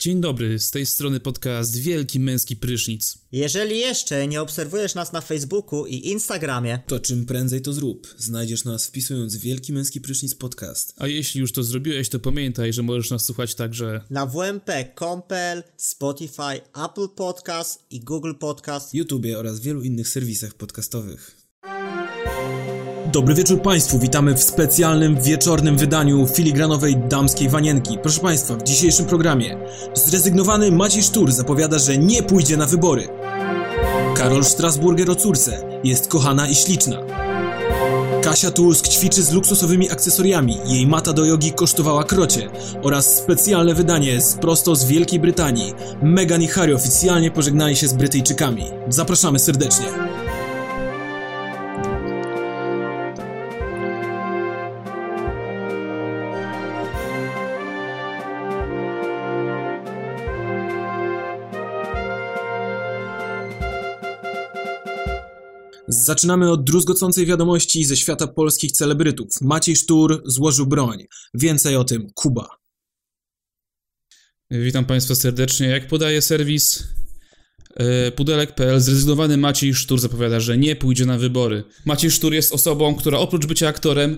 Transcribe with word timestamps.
Dzień 0.00 0.20
dobry, 0.20 0.58
z 0.58 0.70
tej 0.70 0.86
strony 0.86 1.20
podcast 1.20 1.76
Wielki 1.76 2.20
Męski 2.20 2.56
Prysznic. 2.56 3.18
Jeżeli 3.32 3.78
jeszcze 3.78 4.26
nie 4.26 4.42
obserwujesz 4.42 4.94
nas 4.94 5.12
na 5.12 5.20
Facebooku 5.20 5.86
i 5.86 6.08
Instagramie, 6.08 6.78
to 6.86 7.00
czym 7.00 7.26
prędzej 7.26 7.62
to 7.62 7.72
zrób. 7.72 8.14
Znajdziesz 8.18 8.64
nas 8.64 8.86
wpisując 8.86 9.36
Wielki 9.36 9.72
Męski 9.72 10.00
Prysznic 10.00 10.34
Podcast. 10.34 10.94
A 10.96 11.06
jeśli 11.06 11.40
już 11.40 11.52
to 11.52 11.62
zrobiłeś, 11.62 12.08
to 12.08 12.18
pamiętaj, 12.18 12.72
że 12.72 12.82
możesz 12.82 13.10
nas 13.10 13.24
słuchać 13.24 13.54
także 13.54 14.00
na 14.10 14.26
WMP.compel, 14.26 15.62
Spotify, 15.76 16.60
Apple 16.84 17.08
Podcast 17.16 17.84
i 17.90 18.00
Google 18.00 18.34
Podcast, 18.34 18.94
YouTube 18.94 19.26
oraz 19.36 19.60
wielu 19.60 19.82
innych 19.82 20.08
serwisach 20.08 20.54
podcastowych. 20.54 21.39
Dobry 23.12 23.34
wieczór 23.34 23.62
Państwu, 23.62 23.98
witamy 23.98 24.34
w 24.34 24.42
specjalnym 24.42 25.22
wieczornym 25.22 25.76
wydaniu 25.76 26.26
filigranowej 26.26 26.96
damskiej 26.96 27.48
wanienki. 27.48 27.98
Proszę 28.02 28.20
Państwa, 28.20 28.56
w 28.56 28.62
dzisiejszym 28.62 29.06
programie 29.06 29.56
zrezygnowany 29.94 30.72
Maciej 30.72 31.02
Sztur 31.02 31.32
zapowiada, 31.32 31.78
że 31.78 31.98
nie 31.98 32.22
pójdzie 32.22 32.56
na 32.56 32.66
wybory. 32.66 33.08
Karol 34.14 34.44
Strasburger 34.44 35.10
o 35.10 35.14
córce, 35.14 35.80
jest 35.84 36.08
kochana 36.08 36.48
i 36.48 36.54
śliczna. 36.54 36.96
Kasia 38.22 38.50
Tusk 38.50 38.88
ćwiczy 38.88 39.22
z 39.22 39.32
luksusowymi 39.32 39.90
akcesoriami, 39.90 40.58
jej 40.66 40.86
mata 40.86 41.12
do 41.12 41.24
jogi 41.24 41.52
kosztowała 41.52 42.04
krocie 42.04 42.50
oraz 42.82 43.16
specjalne 43.16 43.74
wydanie 43.74 44.20
z 44.20 44.34
prosto 44.34 44.76
z 44.76 44.84
Wielkiej 44.84 45.20
Brytanii. 45.20 45.74
Meghan 46.02 46.42
i 46.42 46.48
Harry 46.48 46.74
oficjalnie 46.74 47.30
pożegnali 47.30 47.76
się 47.76 47.88
z 47.88 47.92
Brytyjczykami. 47.92 48.64
Zapraszamy 48.88 49.38
serdecznie. 49.38 49.86
Zaczynamy 66.04 66.50
od 66.50 66.64
druzgocącej 66.64 67.26
wiadomości 67.26 67.84
ze 67.84 67.96
świata 67.96 68.26
polskich 68.26 68.72
celebrytów. 68.72 69.28
Maciej 69.40 69.76
Sztur 69.76 70.22
złożył 70.26 70.66
broń. 70.66 71.04
Więcej 71.34 71.76
o 71.76 71.84
tym 71.84 72.06
Kuba. 72.14 72.48
Witam 74.50 74.84
Państwa 74.84 75.14
serdecznie. 75.14 75.66
Jak 75.66 75.88
podaje 75.88 76.22
serwis 76.22 76.84
e, 77.76 78.12
Pudelek.pl, 78.12 78.80
zrezygnowany 78.80 79.36
Maciej 79.36 79.74
Sztur 79.74 80.00
zapowiada, 80.00 80.40
że 80.40 80.58
nie 80.58 80.76
pójdzie 80.76 81.06
na 81.06 81.18
wybory. 81.18 81.64
Maciej 81.84 82.10
Sztur 82.10 82.34
jest 82.34 82.52
osobą, 82.52 82.94
która 82.94 83.18
oprócz 83.18 83.46
bycia 83.46 83.68
aktorem 83.68 84.16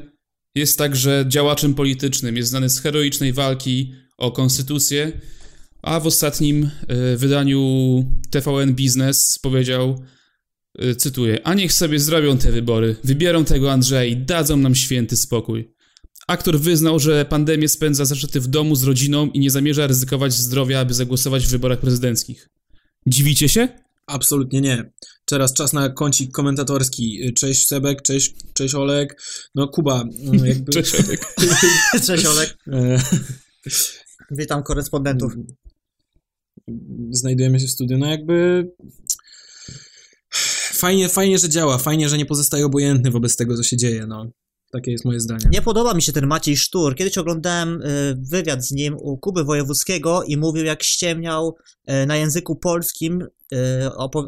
jest 0.55 0.78
także 0.78 1.25
działaczem 1.28 1.75
politycznym. 1.75 2.36
Jest 2.36 2.50
znany 2.50 2.70
z 2.70 2.80
heroicznej 2.80 3.33
walki 3.33 3.94
o 4.19 4.30
konstytucję, 4.30 5.20
a 5.83 6.00
w 6.00 6.06
ostatnim 6.06 6.70
e, 6.88 7.16
wydaniu 7.16 7.60
TVN 8.30 8.75
Business 8.75 9.38
powiedział, 9.38 10.03
cytuję, 10.97 11.47
a 11.47 11.55
niech 11.55 11.73
sobie 11.73 11.98
zrobią 11.98 12.39
te 12.39 12.53
wybory, 12.53 12.97
wybierą 13.05 13.45
tego 13.45 13.73
Andrzeja 13.73 14.05
i 14.05 14.17
dadzą 14.17 14.56
nam 14.56 14.75
święty 14.75 15.17
spokój. 15.17 15.75
Aktor 16.28 16.61
wyznał, 16.61 16.98
że 16.98 17.25
pandemię 17.25 17.69
spędza 17.69 18.05
zaszyty 18.05 18.41
w 18.41 18.47
domu 18.47 18.77
z 18.77 18.83
rodziną 18.83 19.27
i 19.27 19.39
nie 19.39 19.50
zamierza 19.50 19.87
ryzykować 19.87 20.33
zdrowia, 20.33 20.81
aby 20.81 20.95
zagłosować 20.95 21.47
w 21.47 21.50
wyborach 21.50 21.78
prezydenckich. 21.78 22.48
Dziwicie 23.06 23.48
się? 23.48 23.69
Absolutnie 24.06 24.61
nie. 24.61 24.93
Teraz 25.25 25.53
czas 25.53 25.73
na 25.73 25.89
kącik 25.89 26.33
komentatorski. 26.33 27.33
Cześć 27.34 27.67
Sebek, 27.67 28.03
cześć, 28.03 28.34
cześć 28.55 28.75
Olek. 28.75 29.23
No 29.55 29.69
Kuba, 29.69 30.03
mm, 30.03 30.47
jakby... 30.47 30.73
Cześć 30.73 30.95
Olek. 30.95 31.34
cześć 32.06 32.27
Olek. 32.27 32.59
E, 32.73 33.03
Witam 34.31 34.62
korespondentów. 34.62 35.33
Znajdujemy 37.11 37.61
się 37.61 37.67
w 37.67 37.70
studiu. 37.70 37.98
No 37.98 38.06
jakby 38.06 38.67
fajnie, 40.83 41.08
fajnie, 41.08 41.38
że 41.38 41.48
działa, 41.48 41.78
fajnie, 41.78 42.08
że 42.08 42.19
nie 42.19 42.27
pozostaje 42.27 42.66
obojętny 42.66 43.11
wobec 43.11 43.36
tego, 43.36 43.56
co 43.56 43.62
się 43.62 43.76
dzieje, 43.76 44.06
no. 44.06 44.26
Takie 44.72 44.91
jest 44.91 45.04
moje 45.04 45.20
zdanie. 45.20 45.44
Nie 45.53 45.62
podoba 45.62 45.94
mi 45.94 46.03
się 46.03 46.12
ten 46.12 46.26
Maciej 46.26 46.56
Sztur. 46.56 46.94
Kiedyś 46.94 47.19
oglądałem 47.19 47.82
y, 47.82 48.16
wywiad 48.31 48.65
z 48.65 48.70
nim 48.70 48.97
u 48.98 49.19
Kuby 49.19 49.44
Wojewódzkiego 49.44 50.22
i 50.22 50.37
mówił, 50.37 50.65
jak 50.65 50.82
ściemniał 50.82 51.56
y, 51.91 52.06
na 52.06 52.16
języku 52.16 52.56
polskim, 52.56 53.22
y, 53.22 53.59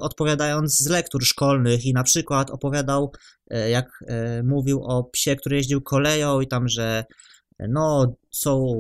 odpowiadając 0.00 0.78
z 0.78 0.88
lektur 0.88 1.24
szkolnych 1.24 1.84
i 1.84 1.92
na 1.92 2.02
przykład 2.02 2.50
opowiadał, 2.50 3.12
jak 3.70 4.04
mówił 4.44 4.84
o 4.84 5.04
psie, 5.04 5.36
który 5.36 5.56
jeździł 5.56 5.82
koleją 5.82 6.40
i 6.40 6.46
tam, 6.46 6.68
że 6.68 7.04
no, 7.68 8.16
są 8.30 8.74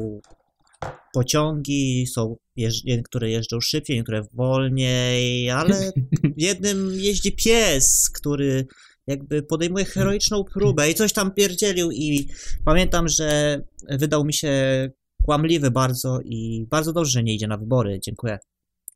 pociągi, 1.12 2.06
są 2.06 2.36
jeż 2.56 2.84
niektóre 2.84 3.30
jeżdżą 3.30 3.60
szybciej, 3.60 3.96
niektóre 3.96 4.22
wolniej, 4.32 5.50
ale 5.50 5.92
jednym 6.36 6.94
jeździ 6.94 7.32
pies, 7.32 8.10
który 8.14 8.66
jakby 9.06 9.42
podejmuje 9.42 9.84
heroiczną 9.84 10.44
próbę 10.44 10.90
i 10.90 10.94
coś 10.94 11.12
tam 11.12 11.34
pierdzielił 11.34 11.90
i 11.90 12.28
pamiętam, 12.64 13.08
że 13.08 13.60
wydał 13.90 14.24
mi 14.24 14.34
się 14.34 14.50
kłamliwy 15.24 15.70
bardzo 15.70 16.20
i 16.24 16.66
bardzo 16.70 16.92
dobrze, 16.92 17.10
że 17.10 17.22
nie 17.22 17.34
idzie 17.34 17.46
na 17.46 17.58
wybory. 17.58 18.00
Dziękuję. 18.04 18.38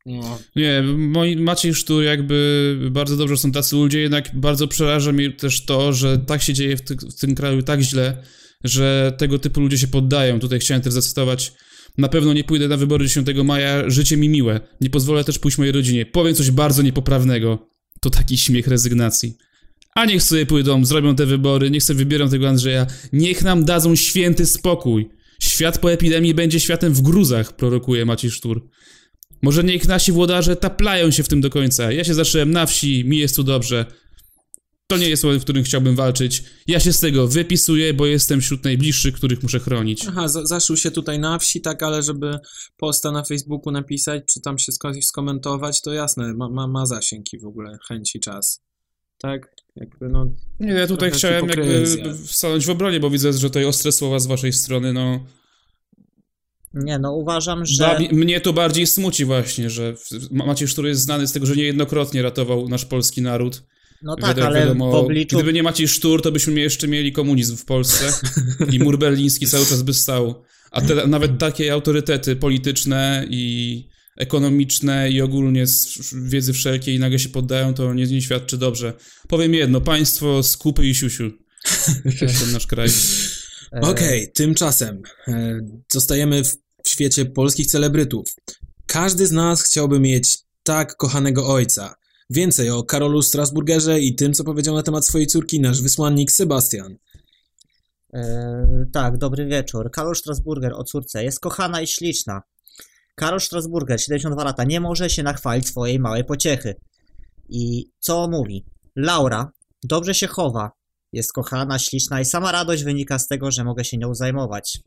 No. 0.05 0.39
Nie, 0.55 0.81
moi, 0.97 1.35
Maciej 1.35 1.73
Sztur 1.73 2.03
jakby 2.03 2.77
bardzo 2.91 3.17
dobrze 3.17 3.37
są 3.37 3.51
tacy 3.51 3.75
ludzie, 3.75 3.99
jednak 3.99 4.31
bardzo 4.33 4.67
przeraża 4.67 5.11
mnie 5.11 5.31
też 5.31 5.65
to, 5.65 5.93
że 5.93 6.17
tak 6.17 6.41
się 6.41 6.53
dzieje 6.53 6.77
w, 6.77 6.81
ty, 6.81 6.95
w 6.95 7.19
tym 7.19 7.35
kraju 7.35 7.63
tak 7.63 7.81
źle, 7.81 8.23
że 8.63 9.13
tego 9.17 9.39
typu 9.39 9.61
ludzie 9.61 9.77
się 9.77 9.87
poddają. 9.87 10.39
Tutaj 10.39 10.59
chciałem 10.59 10.83
też 10.83 10.93
zacytować 10.93 11.53
na 11.97 12.07
pewno 12.07 12.33
nie 12.33 12.43
pójdę 12.43 12.67
na 12.67 12.77
wybory 12.77 13.05
10 13.05 13.27
maja, 13.43 13.89
życie 13.89 14.17
mi 14.17 14.29
miłe. 14.29 14.59
Nie 14.81 14.89
pozwolę 14.89 15.23
też 15.23 15.39
pójść 15.39 15.57
mojej 15.57 15.71
rodzinie. 15.71 16.05
Powiem 16.05 16.35
coś 16.35 16.51
bardzo 16.51 16.81
niepoprawnego. 16.81 17.69
To 18.01 18.09
taki 18.09 18.37
śmiech 18.37 18.67
rezygnacji. 18.67 19.37
A 19.95 20.05
niech 20.05 20.23
sobie 20.23 20.45
pójdą, 20.45 20.85
zrobią 20.85 21.15
te 21.15 21.25
wybory, 21.25 21.71
niech 21.71 21.83
sobie 21.83 21.97
wybiorą 21.97 22.29
tego 22.29 22.49
Andrzeja. 22.49 22.87
Niech 23.13 23.43
nam 23.43 23.65
dadzą 23.65 23.95
święty 23.95 24.45
spokój. 24.45 25.09
Świat 25.41 25.77
po 25.77 25.91
epidemii 25.91 26.33
będzie 26.33 26.59
światem 26.59 26.93
w 26.93 27.01
gruzach, 27.01 27.55
prorokuje 27.55 28.05
Maciej 28.05 28.31
Sztur. 28.31 28.69
Może 29.41 29.63
niech 29.63 29.87
nasi 29.87 30.11
włodarze 30.11 30.55
taplają 30.55 31.11
się 31.11 31.23
w 31.23 31.27
tym 31.27 31.41
do 31.41 31.49
końca. 31.49 31.91
Ja 31.91 32.03
się 32.03 32.13
zacząłem 32.13 32.51
na 32.51 32.65
wsi, 32.65 33.05
mi 33.05 33.17
jest 33.17 33.35
tu 33.35 33.43
dobrze. 33.43 33.85
To 34.89 34.97
nie 34.97 35.09
jest 35.09 35.23
moment, 35.23 35.41
w 35.41 35.43
którym 35.43 35.63
chciałbym 35.63 35.95
walczyć. 35.95 36.43
Ja 36.67 36.79
się 36.79 36.93
z 36.93 36.99
tego 36.99 37.27
wypisuję, 37.27 37.93
bo 37.93 38.05
jestem 38.05 38.41
wśród 38.41 38.63
najbliższych, 38.63 39.15
których 39.15 39.43
muszę 39.43 39.59
chronić. 39.59 40.05
Aha, 40.07 40.27
zaszył 40.27 40.77
się 40.77 40.91
tutaj 40.91 41.19
na 41.19 41.39
wsi, 41.39 41.61
tak, 41.61 41.83
ale 41.83 42.03
żeby 42.03 42.39
posta 42.77 43.11
na 43.11 43.23
Facebooku 43.23 43.71
napisać, 43.71 44.23
czy 44.33 44.41
tam 44.41 44.57
się 44.57 44.71
skomentować, 45.01 45.81
to 45.81 45.93
jasne, 45.93 46.33
ma, 46.33 46.49
ma, 46.49 46.67
ma 46.67 46.85
zasięgi 46.85 47.39
w 47.39 47.45
ogóle, 47.45 47.77
chęci, 47.87 48.19
czas. 48.19 48.61
Tak? 49.17 49.55
Jakby, 49.75 50.09
no, 50.09 50.25
nie, 50.59 50.73
ja 50.73 50.87
tutaj 50.87 51.11
chciałem 51.11 51.49
jakby 51.49 51.85
stanąć 52.25 52.65
w 52.65 52.69
obronie, 52.69 52.99
bo 52.99 53.09
widzę, 53.09 53.33
że 53.33 53.39
tutaj 53.49 53.65
ostre 53.65 53.91
słowa 53.91 54.19
z 54.19 54.27
waszej 54.27 54.53
strony, 54.53 54.93
no... 54.93 55.25
Nie, 56.73 56.99
no 56.99 57.15
uważam, 57.15 57.65
że... 57.65 57.99
mnie 58.11 58.41
to 58.41 58.53
bardziej 58.53 58.87
smuci 58.87 59.25
właśnie, 59.25 59.69
że 59.69 59.95
Maciej 60.31 60.67
Sztur 60.67 60.87
jest 60.87 61.01
znany 61.01 61.27
z 61.27 61.31
tego, 61.31 61.45
że 61.45 61.55
niejednokrotnie 61.55 62.21
ratował 62.21 62.69
nasz 62.69 62.85
polski 62.85 63.21
naród 63.21 63.63
no 64.01 64.15
tak, 64.15 64.27
wiadomo, 64.27 64.47
ale 64.47 64.59
wiadomo, 64.59 64.91
w 64.91 64.95
obliczu... 64.95 65.35
Gdyby 65.35 65.53
nie 65.53 65.63
Maciej 65.63 65.87
Sztur, 65.87 66.21
to 66.21 66.31
byśmy 66.31 66.59
jeszcze 66.59 66.87
mieli 66.87 67.11
komunizm 67.11 67.57
w 67.57 67.65
Polsce 67.65 68.13
i 68.71 68.79
mur 68.79 68.97
berliński 68.97 69.47
cały 69.47 69.65
czas 69.65 69.81
by 69.81 69.93
stał. 69.93 70.43
A 70.71 70.81
te, 70.81 71.07
nawet 71.07 71.37
takie 71.37 71.73
autorytety 71.73 72.35
polityczne 72.35 73.25
i 73.29 73.87
ekonomiczne 74.17 75.09
i 75.09 75.21
ogólnie 75.21 75.67
z 75.67 76.13
wiedzy 76.13 76.53
wszelkiej 76.53 76.99
nagle 76.99 77.19
się 77.19 77.29
poddają, 77.29 77.73
to 77.73 77.93
nie, 77.93 78.05
nie 78.05 78.21
świadczy 78.21 78.57
dobrze. 78.57 78.93
Powiem 79.27 79.53
jedno, 79.53 79.81
państwo 79.81 80.43
skupy 80.43 80.85
i 80.85 80.95
siusiu. 80.95 81.31
ten 82.19 82.51
nasz 82.51 82.67
kraj. 82.67 82.89
Okej, 83.71 84.23
okay, 84.23 84.31
tymczasem 84.33 85.01
e, 85.27 85.59
zostajemy 85.91 86.43
w 86.83 86.89
świecie 86.89 87.25
polskich 87.25 87.67
celebrytów. 87.67 88.25
Każdy 88.85 89.27
z 89.27 89.31
nas 89.31 89.63
chciałby 89.63 89.99
mieć 89.99 90.37
tak 90.63 90.95
kochanego 90.95 91.47
ojca, 91.47 91.95
Więcej 92.29 92.69
o 92.69 92.83
Karolu 92.83 93.21
Strasburgerze 93.21 93.99
i 93.99 94.15
tym, 94.15 94.33
co 94.33 94.43
powiedział 94.43 94.75
na 94.75 94.83
temat 94.83 95.05
swojej 95.05 95.27
córki 95.27 95.61
nasz 95.61 95.81
wysłannik 95.81 96.31
Sebastian. 96.31 96.97
E, 98.13 98.85
tak, 98.93 99.17
dobry 99.17 99.45
wieczór. 99.45 99.91
Karol 99.91 100.15
Strasburger 100.15 100.73
o 100.73 100.83
córce 100.83 101.23
jest 101.23 101.39
kochana 101.39 101.81
i 101.81 101.87
śliczna. 101.87 102.41
Karol 103.15 103.41
Strasburger, 103.41 104.01
72 104.01 104.43
lata, 104.43 104.63
nie 104.63 104.79
może 104.79 105.09
się 105.09 105.23
nachwalić 105.23 105.67
swojej 105.67 105.99
małej 105.99 106.23
pociechy. 106.23 106.75
I 107.49 107.91
co 107.99 108.27
mówi? 108.27 108.65
Laura 108.95 109.51
dobrze 109.83 110.13
się 110.13 110.27
chowa, 110.27 110.71
jest 111.13 111.33
kochana, 111.33 111.79
śliczna 111.79 112.21
i 112.21 112.25
sama 112.25 112.51
radość 112.51 112.83
wynika 112.83 113.19
z 113.19 113.27
tego, 113.27 113.51
że 113.51 113.63
mogę 113.63 113.85
się 113.85 113.97
nią 113.97 114.15
zajmować. 114.15 114.79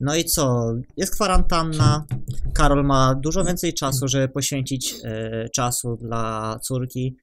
No 0.00 0.16
i 0.16 0.24
co? 0.24 0.74
Jest 0.96 1.14
kwarantanna. 1.14 2.04
Karol 2.54 2.84
ma 2.84 3.14
dużo 3.14 3.44
więcej 3.44 3.74
czasu, 3.74 4.08
żeby 4.08 4.28
poświęcić 4.28 4.94
y, 4.94 5.48
czasu 5.54 5.96
dla 5.96 6.58
córki 6.62 7.16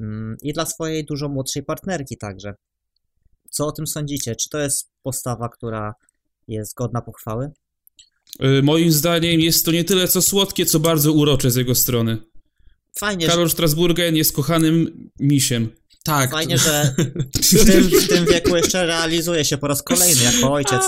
y, 0.00 0.02
i 0.42 0.52
dla 0.52 0.66
swojej 0.66 1.04
dużo 1.04 1.28
młodszej 1.28 1.62
partnerki 1.62 2.16
także. 2.16 2.54
Co 3.50 3.66
o 3.66 3.72
tym 3.72 3.86
sądzicie? 3.86 4.36
Czy 4.36 4.48
to 4.48 4.58
jest 4.58 4.90
postawa, 5.02 5.48
która 5.48 5.94
jest 6.48 6.74
godna 6.74 7.00
pochwały? 7.00 7.50
Y, 8.44 8.62
Moim 8.62 8.92
zdaniem 8.92 9.40
jest 9.40 9.64
to 9.64 9.72
nie 9.72 9.84
tyle 9.84 10.08
co 10.08 10.22
słodkie, 10.22 10.66
co 10.66 10.80
bardzo 10.80 11.12
urocze 11.12 11.50
z 11.50 11.56
jego 11.56 11.74
strony. 11.74 12.18
Fajnie, 12.98 13.26
że, 13.26 13.32
Karol 13.32 13.50
Strasburgen 13.50 14.16
jest 14.16 14.32
kochanym 14.32 15.10
misiem. 15.20 15.68
Tak. 16.04 16.30
fajnie, 16.30 16.58
że 16.66 16.94
w 17.42 17.64
tym, 17.64 18.00
w 18.00 18.08
tym 18.08 18.26
wieku 18.26 18.56
jeszcze 18.56 18.86
realizuje 18.86 19.44
się 19.44 19.58
po 19.58 19.66
raz 19.66 19.82
kolejny 19.82 20.22
jako 20.22 20.52
ojciec. 20.52 20.82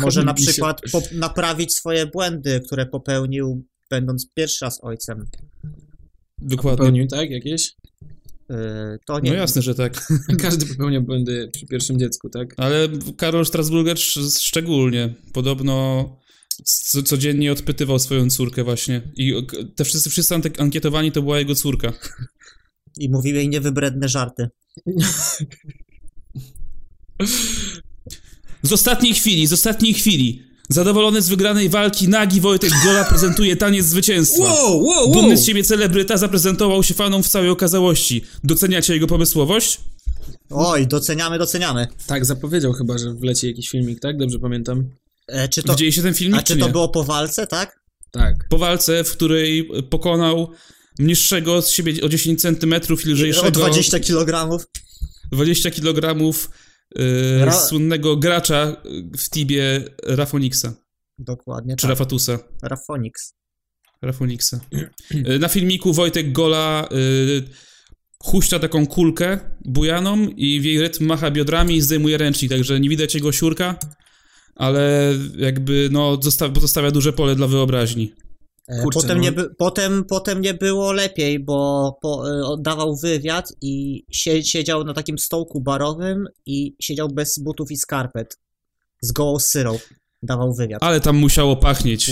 Może 0.00 0.24
na 0.24 0.34
przykład 0.34 0.80
po, 0.92 1.02
naprawić 1.12 1.72
swoje 1.74 2.06
błędy, 2.06 2.60
które 2.66 2.86
popełnił 2.86 3.64
będąc 3.90 4.26
pierwszy 4.34 4.64
raz 4.64 4.84
ojcem. 4.84 5.26
Dokładnie. 6.38 6.78
Popełnił, 6.78 7.06
tak? 7.06 7.30
Jakieś? 7.30 7.72
Yy, 8.48 8.56
to 9.06 9.20
nie 9.20 9.30
No 9.30 9.36
jasne, 9.36 9.62
że 9.62 9.74
tak. 9.74 10.06
Każdy 10.42 10.66
popełnia 10.66 11.00
błędy 11.00 11.50
przy 11.52 11.66
pierwszym 11.66 11.98
dziecku, 11.98 12.28
tak? 12.28 12.54
Ale 12.56 12.88
Karol 13.16 13.46
Strasburger 13.46 13.96
sz- 13.96 14.40
szczególnie. 14.40 15.14
Podobno 15.32 16.06
co, 16.64 17.02
codziennie 17.02 17.52
odpytywał 17.52 17.98
swoją 17.98 18.30
córkę 18.30 18.64
właśnie. 18.64 19.02
I 19.16 19.46
te 19.76 19.84
wszyscy, 19.84 20.10
wszyscy 20.10 20.34
ankietowani 20.58 21.12
to 21.12 21.22
była 21.22 21.38
jego 21.38 21.54
córka. 21.54 21.92
I 22.98 23.10
mówił 23.10 23.36
jej 23.36 23.48
niewybredne 23.48 24.08
żarty. 24.08 24.48
Z 28.62 28.72
ostatniej 28.72 29.14
chwili, 29.14 29.46
z 29.46 29.52
ostatniej 29.52 29.94
chwili. 29.94 30.42
Zadowolony 30.68 31.22
z 31.22 31.28
wygranej 31.28 31.68
walki, 31.68 32.08
nagi 32.08 32.40
Wojtek 32.40 32.70
Gola 32.84 33.04
prezentuje 33.04 33.56
taniec 33.56 33.86
zwycięstwa. 33.86 34.42
Wow, 34.42 34.82
wow, 34.82 34.84
wow! 34.84 35.12
Dumny 35.12 35.36
z 35.36 35.46
siebie 35.46 35.64
celebryta 35.64 36.16
zaprezentował 36.16 36.82
się 36.82 36.94
fanom 36.94 37.22
w 37.22 37.28
całej 37.28 37.50
okazałości. 37.50 38.24
Doceniacie 38.44 38.94
jego 38.94 39.06
pomysłowość? 39.06 39.80
Oj, 40.50 40.86
doceniamy, 40.86 41.38
doceniamy. 41.38 41.88
Tak, 42.06 42.24
zapowiedział 42.24 42.72
chyba, 42.72 42.98
że 42.98 43.14
wleci 43.14 43.46
jakiś 43.46 43.68
filmik, 43.68 44.00
tak? 44.00 44.18
Dobrze 44.18 44.38
pamiętam? 44.38 44.84
E, 45.28 45.48
czy 45.48 45.62
to, 45.62 45.76
ten 46.02 46.14
filmik, 46.14 46.40
a 46.40 46.42
czy 46.42 46.54
czy 46.54 46.60
to 46.60 46.68
było 46.68 46.88
po 46.88 47.04
walce, 47.04 47.46
tak? 47.46 47.80
Tak. 48.10 48.48
Po 48.48 48.58
walce, 48.58 49.04
w 49.04 49.12
której 49.12 49.70
pokonał 49.90 50.50
niższego 50.98 51.62
z 51.62 51.70
siebie 51.70 52.02
o 52.02 52.08
10 52.08 52.40
cm 52.40 52.74
i 53.06 53.08
lżejszego... 53.08 53.48
O 53.48 53.50
20 53.50 54.00
kg. 54.00 54.58
20 55.32 55.70
kg 55.70 56.32
yy, 56.96 57.44
Ra- 57.44 57.52
słynnego 57.52 58.16
gracza 58.16 58.76
w 59.18 59.30
Tibie 59.30 59.84
Rafoniksa, 60.06 60.74
Dokładnie 61.18 61.76
czy 61.76 61.82
tak. 61.82 61.88
Rafatusa. 61.90 62.38
Rafonix. 62.62 63.34
Rafoniksa. 64.02 64.60
Yy, 65.10 65.38
Na 65.38 65.48
filmiku 65.48 65.92
Wojtek 65.92 66.32
Gola 66.32 66.88
yy, 66.90 67.42
huśta 68.22 68.58
taką 68.58 68.86
kulkę 68.86 69.38
bujaną 69.64 70.26
i 70.28 70.60
w 70.60 70.64
jej 70.64 70.80
rytm 70.80 71.06
macha 71.06 71.30
biodrami 71.30 71.76
i 71.76 71.80
zdejmuje 71.80 72.18
ręcznik, 72.18 72.50
także 72.50 72.80
nie 72.80 72.88
widać 72.88 73.14
jego 73.14 73.32
siurka, 73.32 73.78
ale 74.54 75.14
jakby 75.38 75.88
no 75.92 76.18
zostawia, 76.22 76.90
duże 76.90 77.12
pole 77.12 77.36
dla 77.36 77.46
wyobraźni. 77.46 78.12
E, 78.72 78.82
Kurczę, 78.82 79.00
potem, 79.00 79.18
no. 79.18 79.24
nie 79.24 79.32
by, 79.32 79.54
potem, 79.58 80.04
potem 80.04 80.40
nie 80.40 80.54
było 80.54 80.92
lepiej, 80.92 81.44
bo 81.44 81.98
po, 82.02 82.30
e, 82.30 82.44
oddawał 82.44 82.96
wywiad 82.96 83.52
i 83.60 84.04
sie, 84.10 84.44
siedział 84.44 84.84
na 84.84 84.94
takim 84.94 85.18
stołku 85.18 85.60
barowym 85.60 86.28
i 86.46 86.76
siedział 86.82 87.08
bez 87.08 87.38
butów 87.38 87.70
i 87.70 87.76
skarpet. 87.76 88.38
Z 89.02 89.12
gołą 89.12 89.38
syrą 89.38 89.78
dawał 90.22 90.54
wywiad. 90.54 90.82
Ale 90.82 91.00
tam 91.00 91.16
musiało 91.16 91.56
pachnieć, 91.56 92.10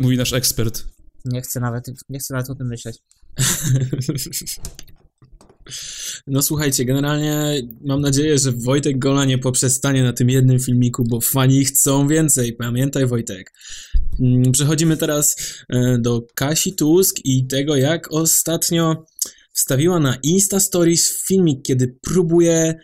mówi 0.00 0.16
nasz 0.16 0.32
ekspert. 0.32 0.84
Nie 1.24 1.40
chcę 1.40 1.60
nawet, 1.60 1.84
nie 2.08 2.18
chcę 2.18 2.34
nawet 2.34 2.50
o 2.50 2.54
tym 2.54 2.66
myśleć. 2.66 2.98
No 6.26 6.42
słuchajcie, 6.42 6.84
generalnie 6.84 7.62
mam 7.84 8.00
nadzieję, 8.00 8.38
że 8.38 8.52
Wojtek 8.52 8.98
Gola 8.98 9.24
nie 9.24 9.38
poprzestanie 9.38 10.02
na 10.02 10.12
tym 10.12 10.30
jednym 10.30 10.58
filmiku, 10.58 11.04
bo 11.08 11.20
fani 11.20 11.64
chcą 11.64 12.08
więcej. 12.08 12.52
Pamiętaj 12.52 13.06
Wojtek. 13.06 13.52
Mm, 14.20 14.52
Przechodzimy 14.52 14.96
teraz 14.96 15.36
e, 15.68 15.98
do 15.98 16.26
Kasi 16.34 16.74
Tusk 16.74 17.16
i 17.24 17.46
tego, 17.46 17.76
jak 17.76 18.12
ostatnio 18.12 19.04
wstawiła 19.52 20.00
na 20.00 20.16
Insta 20.22 20.60
Stories 20.60 21.22
filmik, 21.26 21.62
kiedy 21.62 21.96
próbuje 22.02 22.74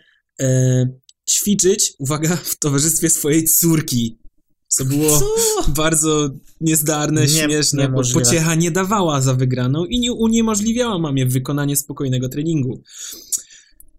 e, 0.41 0.85
ćwiczyć, 1.29 1.93
uwaga, 1.99 2.35
w 2.35 2.59
towarzystwie 2.59 3.09
swojej 3.09 3.43
córki. 3.43 4.22
Co 4.73 4.85
było 4.85 5.19
bardzo 5.67 6.29
niezdarne, 6.61 7.21
Nie- 7.21 7.27
śmieszne, 7.27 7.89
bo 7.89 8.01
pociecha 8.13 8.55
nie 8.55 8.71
dawała 8.71 9.21
za 9.21 9.33
wygraną 9.33 9.85
i 9.85 9.99
nie 9.99 10.13
uniemożliwiała 10.13 10.99
mamie 10.99 11.25
wykonanie 11.25 11.75
spokojnego 11.75 12.29
treningu. 12.29 12.81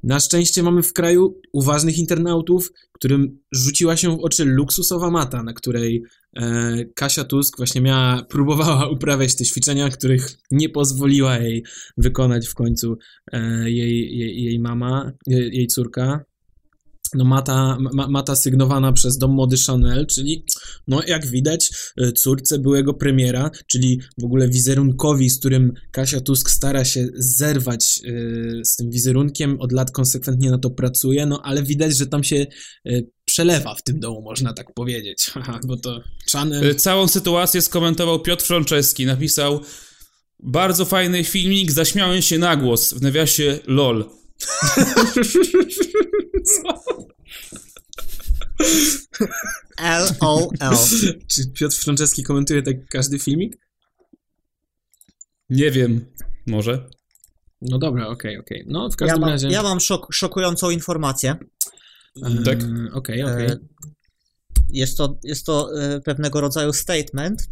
Na 0.02 0.20
szczęście 0.20 0.62
mamy 0.62 0.82
w 0.82 0.92
kraju 0.92 1.40
uważnych 1.52 1.98
internautów, 1.98 2.72
którym 2.92 3.38
rzuciła 3.52 3.96
się 3.96 4.16
w 4.16 4.20
oczy 4.20 4.44
luksusowa 4.44 5.10
mata, 5.10 5.42
na 5.42 5.52
której 5.52 6.02
e, 6.36 6.84
Kasia 6.94 7.24
Tusk 7.24 7.56
właśnie 7.56 7.80
miała, 7.80 8.22
próbowała 8.22 8.88
uprawiać 8.94 9.34
te 9.34 9.44
ćwiczenia, 9.44 9.88
których 9.90 10.38
nie 10.50 10.68
pozwoliła 10.68 11.38
jej 11.38 11.64
wykonać 11.96 12.48
w 12.48 12.54
końcu 12.54 12.96
e, 13.32 13.70
jej, 13.70 14.18
jej, 14.18 14.42
jej 14.44 14.58
mama, 14.60 15.12
jej, 15.26 15.56
jej 15.56 15.66
córka. 15.66 16.24
No 17.14 17.24
mata, 17.24 17.78
ma, 17.92 18.08
mata 18.08 18.36
sygnowana 18.36 18.92
przez 18.92 19.18
dom 19.18 19.34
mody 19.34 19.56
Chanel, 19.66 20.06
czyli 20.06 20.44
no 20.88 21.02
jak 21.06 21.26
widać 21.26 21.70
e, 21.96 22.12
córce 22.12 22.58
byłego 22.58 22.94
premiera, 22.94 23.50
czyli 23.66 24.00
w 24.18 24.24
ogóle 24.24 24.48
wizerunkowi, 24.48 25.30
z 25.30 25.38
którym 25.38 25.72
Kasia 25.90 26.20
Tusk 26.20 26.50
stara 26.50 26.84
się 26.84 27.08
zerwać 27.14 28.00
e, 28.04 28.10
z 28.64 28.76
tym 28.76 28.90
wizerunkiem, 28.90 29.60
od 29.60 29.72
lat 29.72 29.90
konsekwentnie 29.90 30.50
na 30.50 30.58
to 30.58 30.70
pracuje, 30.70 31.26
no 31.26 31.40
ale 31.44 31.62
widać, 31.62 31.96
że 31.96 32.06
tam 32.06 32.24
się 32.24 32.46
e, 32.86 33.02
przelewa 33.24 33.74
w 33.74 33.82
tym 33.82 34.00
domu, 34.00 34.22
można 34.22 34.52
tak 34.52 34.74
powiedzieć, 34.74 35.30
bo 35.68 35.76
to 35.76 36.00
Chanel... 36.32 36.70
Y, 36.70 36.74
Całą 36.74 37.08
sytuację 37.08 37.62
skomentował 37.62 38.20
Piotr 38.20 38.44
Frączeski. 38.44 39.06
Napisał 39.06 39.60
bardzo 40.42 40.84
fajny 40.84 41.24
filmik, 41.24 41.72
zaśmiałem 41.72 42.22
się 42.22 42.38
na 42.38 42.56
głos, 42.56 42.92
w 42.92 43.02
nawiasie 43.02 43.58
LOL. 43.66 44.10
LOL. 50.20 50.48
Czy 51.28 51.50
Piotr 51.50 51.76
Franceski 51.76 52.22
komentuje 52.22 52.62
tak 52.62 52.86
każdy 52.88 53.18
filmik? 53.18 53.56
Nie 55.50 55.70
wiem, 55.70 56.06
może. 56.46 56.88
No 57.60 57.78
dobra, 57.78 58.08
okej, 58.08 58.38
okej. 58.38 58.64
No 58.68 58.88
w 58.88 58.92
Ja 58.92 58.96
każdym 58.96 59.20
mam, 59.20 59.30
razie... 59.30 59.48
ja 59.48 59.62
mam 59.62 59.80
szok, 59.80 60.06
szokującą 60.14 60.70
informację. 60.70 61.36
e, 62.22 62.42
Tak. 62.44 62.58
Okej, 62.92 63.22
okej. 63.22 63.46
E, 63.46 63.56
Jest 64.68 64.96
to, 64.98 65.18
jest 65.24 65.46
to 65.46 65.80
e, 65.82 66.00
pewnego 66.00 66.40
rodzaju 66.40 66.72
statement 66.72 67.48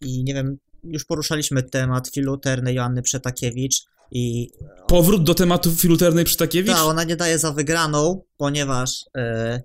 i 0.00 0.24
nie 0.24 0.34
wiem, 0.34 0.56
już 0.84 1.04
poruszaliśmy 1.04 1.62
temat 1.62 2.10
filuterny 2.14 2.74
Joanny 2.74 3.02
Przetakiewicz 3.02 3.84
i 4.10 4.50
Powrót 4.88 5.24
do 5.24 5.34
tematu 5.34 5.70
filuternej 5.74 6.24
Przytakiewicz? 6.24 6.72
ta, 6.74 6.84
ona 6.84 7.04
nie 7.04 7.16
daje 7.16 7.38
za 7.38 7.52
wygraną, 7.52 8.22
ponieważ 8.36 9.04
e, 9.16 9.62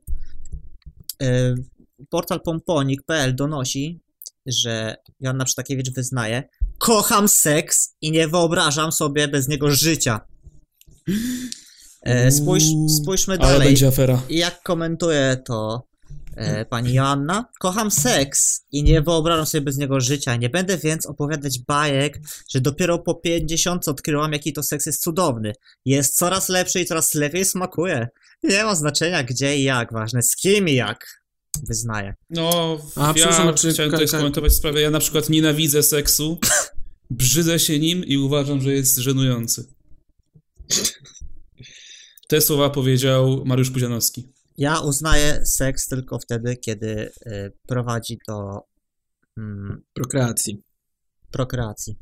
e, 1.21 1.55
portal 2.09 2.41
pomponik.pl 2.41 3.35
donosi, 3.35 3.99
że 4.45 4.95
Joanna 5.19 5.45
Przetakiewicz 5.45 5.91
wyznaje 5.91 6.43
kocham 6.77 7.27
seks 7.27 7.95
i 8.01 8.11
nie 8.11 8.27
wyobrażam 8.27 8.91
sobie 8.91 9.27
bez 9.27 9.47
niego 9.47 9.71
życia. 9.71 10.19
E, 12.01 12.31
spójrz, 12.31 12.63
Uuu, 12.63 12.89
spójrzmy 12.89 13.33
Ale 13.33 13.51
dalej. 13.53 13.67
będzie 13.67 13.87
afera. 13.87 14.21
Jak 14.29 14.63
komentuje 14.63 15.37
to 15.45 15.87
e, 16.39 16.65
pani 16.65 16.93
Joanna? 16.93 17.45
Kocham 17.59 17.91
seks 17.91 18.65
i 18.71 18.83
nie 18.83 19.01
wyobrażam 19.01 19.45
sobie 19.45 19.61
bez 19.61 19.77
niego 19.77 19.99
życia. 19.99 20.35
Nie 20.35 20.49
będę 20.49 20.77
więc 20.77 21.05
opowiadać 21.05 21.59
bajek, 21.67 22.19
że 22.51 22.61
dopiero 22.61 22.99
po 22.99 23.15
50 23.15 23.87
odkryłam, 23.87 24.33
jaki 24.33 24.53
to 24.53 24.63
seks 24.63 24.85
jest 24.85 25.03
cudowny. 25.03 25.53
Jest 25.85 26.17
coraz 26.17 26.49
lepszy 26.49 26.79
i 26.79 26.85
coraz 26.85 27.13
lepiej 27.13 27.45
smakuje. 27.45 28.07
Nie 28.43 28.63
ma 28.63 28.75
znaczenia 28.75 29.23
gdzie 29.23 29.57
i 29.57 29.63
jak, 29.63 29.93
ważne 29.93 30.23
z 30.23 30.35
kim 30.35 30.69
i 30.69 30.73
jak. 30.73 31.19
Wyznaję. 31.67 32.13
No, 32.29 32.77
A, 32.95 33.13
ja 33.15 33.53
czy 33.53 33.71
chciałem 33.71 33.91
tutaj 33.91 34.07
skomentować 34.07 34.53
sprawę. 34.53 34.81
Ja 34.81 34.89
na 34.89 34.99
przykład 34.99 35.29
nienawidzę 35.29 35.83
seksu, 35.83 36.39
brzydzę 37.09 37.59
się 37.59 37.79
nim 37.79 38.05
i 38.05 38.17
uważam, 38.17 38.61
że 38.61 38.73
jest 38.73 38.97
żenujący. 38.97 39.65
Te 42.27 42.41
słowa 42.41 42.69
powiedział 42.69 43.43
Mariusz 43.45 43.71
Pudzianowski. 43.71 44.33
Ja 44.59 44.79
uznaję 44.79 45.45
seks 45.45 45.87
tylko 45.87 46.19
wtedy, 46.19 46.57
kiedy 46.57 47.11
e, 47.25 47.51
prowadzi 47.67 48.17
do 48.27 48.59
mm, 49.37 49.81
Prokreacji. 49.93 50.63
prokreacji. 51.31 51.95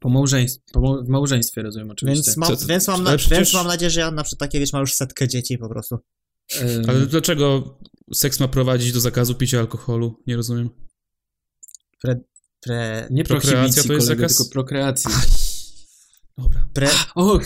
Po 0.00 0.08
małżeństwie, 0.08 0.62
po 0.72 0.80
mał- 0.80 1.04
w 1.04 1.08
małżeństwie 1.08 1.62
rozumiem 1.62 1.90
oczywiście. 1.90 2.22
Więc, 2.26 2.36
ma, 2.36 2.46
Co- 2.46 2.56
co- 2.56 2.66
więc, 2.66 2.88
mam 2.88 3.02
na, 3.02 3.08
ale 3.10 3.18
przecież- 3.18 3.38
więc 3.38 3.54
mam 3.54 3.66
nadzieję, 3.66 3.90
że 3.90 4.00
Joanna 4.00 4.22
Przytakiewicz 4.24 4.72
ma 4.72 4.80
już 4.80 4.94
setkę 4.94 5.28
dzieci 5.28 5.58
po 5.58 5.68
prostu. 5.68 5.98
Ale 6.88 7.06
dlaczego 7.06 7.78
seks 8.14 8.40
ma 8.40 8.48
prowadzić 8.48 8.92
do 8.92 9.00
zakazu 9.00 9.34
picia 9.34 9.58
alkoholu? 9.60 10.22
Nie 10.26 10.36
rozumiem. 10.36 10.70
Pre, 12.02 12.20
pre, 12.60 13.08
nie 13.10 13.24
prokreacja 13.24 13.52
prohibicji, 13.52 13.88
to 13.88 13.92
jest 13.94 14.06
kolego, 14.06 14.22
zakaz? 14.22 14.36
tylko 14.36 14.52
prokreacji. 14.52 15.10
Dobra. 16.38 16.68
pre, 16.74 16.88
O, 17.14 17.38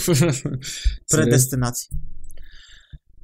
predestynacji. 1.11 1.89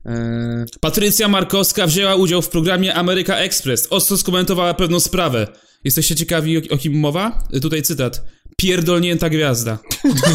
Eee, 0.05 0.64
Patrycja 0.81 1.28
Markowska 1.28 1.87
wzięła 1.87 2.14
udział 2.14 2.43
w 2.43 2.49
programie 2.49 2.95
Ameryka 2.95 3.37
Express. 3.37 3.87
Ostro 3.90 4.17
skomentowała 4.17 4.75
pewną 4.75 5.00
sprawę. 5.00 5.47
Jesteście 5.85 6.14
ciekawi, 6.17 6.71
o, 6.71 6.78
kim 6.78 6.99
mowa? 6.99 7.45
Tutaj 7.62 7.83
cytat. 7.83 8.23
Pierdolnięta 8.57 9.31
gwiazda. 9.31 9.78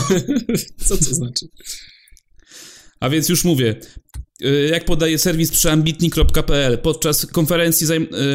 co 0.88 0.98
to 0.98 1.04
znaczy? 1.04 1.46
A 3.00 3.10
więc 3.10 3.30
już 3.30 3.44
mówię. 3.44 3.76
Y, 4.46 4.70
Jak 4.72 4.86
podaje 4.86 5.18
serwis 5.18 5.52
przeambitni.pl, 5.52 6.78
podczas 6.78 7.26
konferencji 7.26 7.88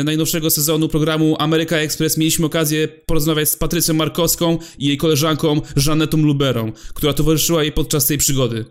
najnowszego 0.05 0.51
sezonu 0.51 0.89
programu 0.89 1.37
Ameryka 1.39 1.77
Express 1.77 2.17
mieliśmy 2.19 2.47
okazję 2.47 2.89
porozmawiać 2.89 3.49
z 3.49 3.57
Patrycją 3.57 3.95
Markowską 3.95 4.59
i 4.79 4.87
jej 4.87 4.97
koleżanką 4.97 5.61
Żanetą 5.77 6.19
Luberą, 6.19 6.73
która 6.95 7.13
towarzyszyła 7.13 7.63
jej 7.63 7.73
podczas 7.73 8.07
tej 8.07 8.19
przygody. 8.19 8.65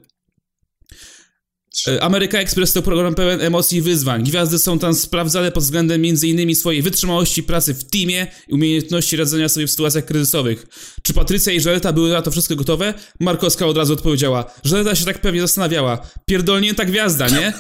Y, 1.88 2.02
Ameryka 2.02 2.40
Express 2.40 2.74
to 2.74 2.82
program 2.82 3.16
pełen 3.16 3.42
emocji 3.42 3.78
i 3.78 3.82
wyzwań. 3.82 4.24
Gwiazdy 4.24 4.60
są 4.60 4.80
tam 4.80 4.94
sprawdzane 4.94 5.52
pod 5.52 5.64
względem 5.64 6.02
m.in. 6.06 6.56
swojej 6.56 6.82
wytrzymałości 6.82 7.44
pracy 7.44 7.74
w 7.74 7.84
teamie 7.84 8.28
i 8.48 8.54
umiejętności 8.54 9.18
radzenia 9.18 9.50
sobie 9.50 9.68
w 9.68 9.72
sytuacjach 9.72 10.06
kryzysowych. 10.06 10.68
Czy 11.02 11.14
Patrycja 11.14 11.54
i 11.54 11.62
Żaneta 11.62 11.94
były 11.94 12.10
na 12.10 12.22
to 12.22 12.32
wszystko 12.32 12.56
gotowe? 12.56 12.94
Markowska 13.20 13.66
od 13.66 13.78
razu 13.78 13.94
odpowiedziała. 13.94 14.52
Żaneta 14.64 14.96
się 14.96 15.06
tak 15.06 15.22
pewnie 15.22 15.42
zastanawiała. 15.42 16.08
Pierdolnięta 16.26 16.86
gwiazda, 16.86 17.28
nie? 17.28 17.54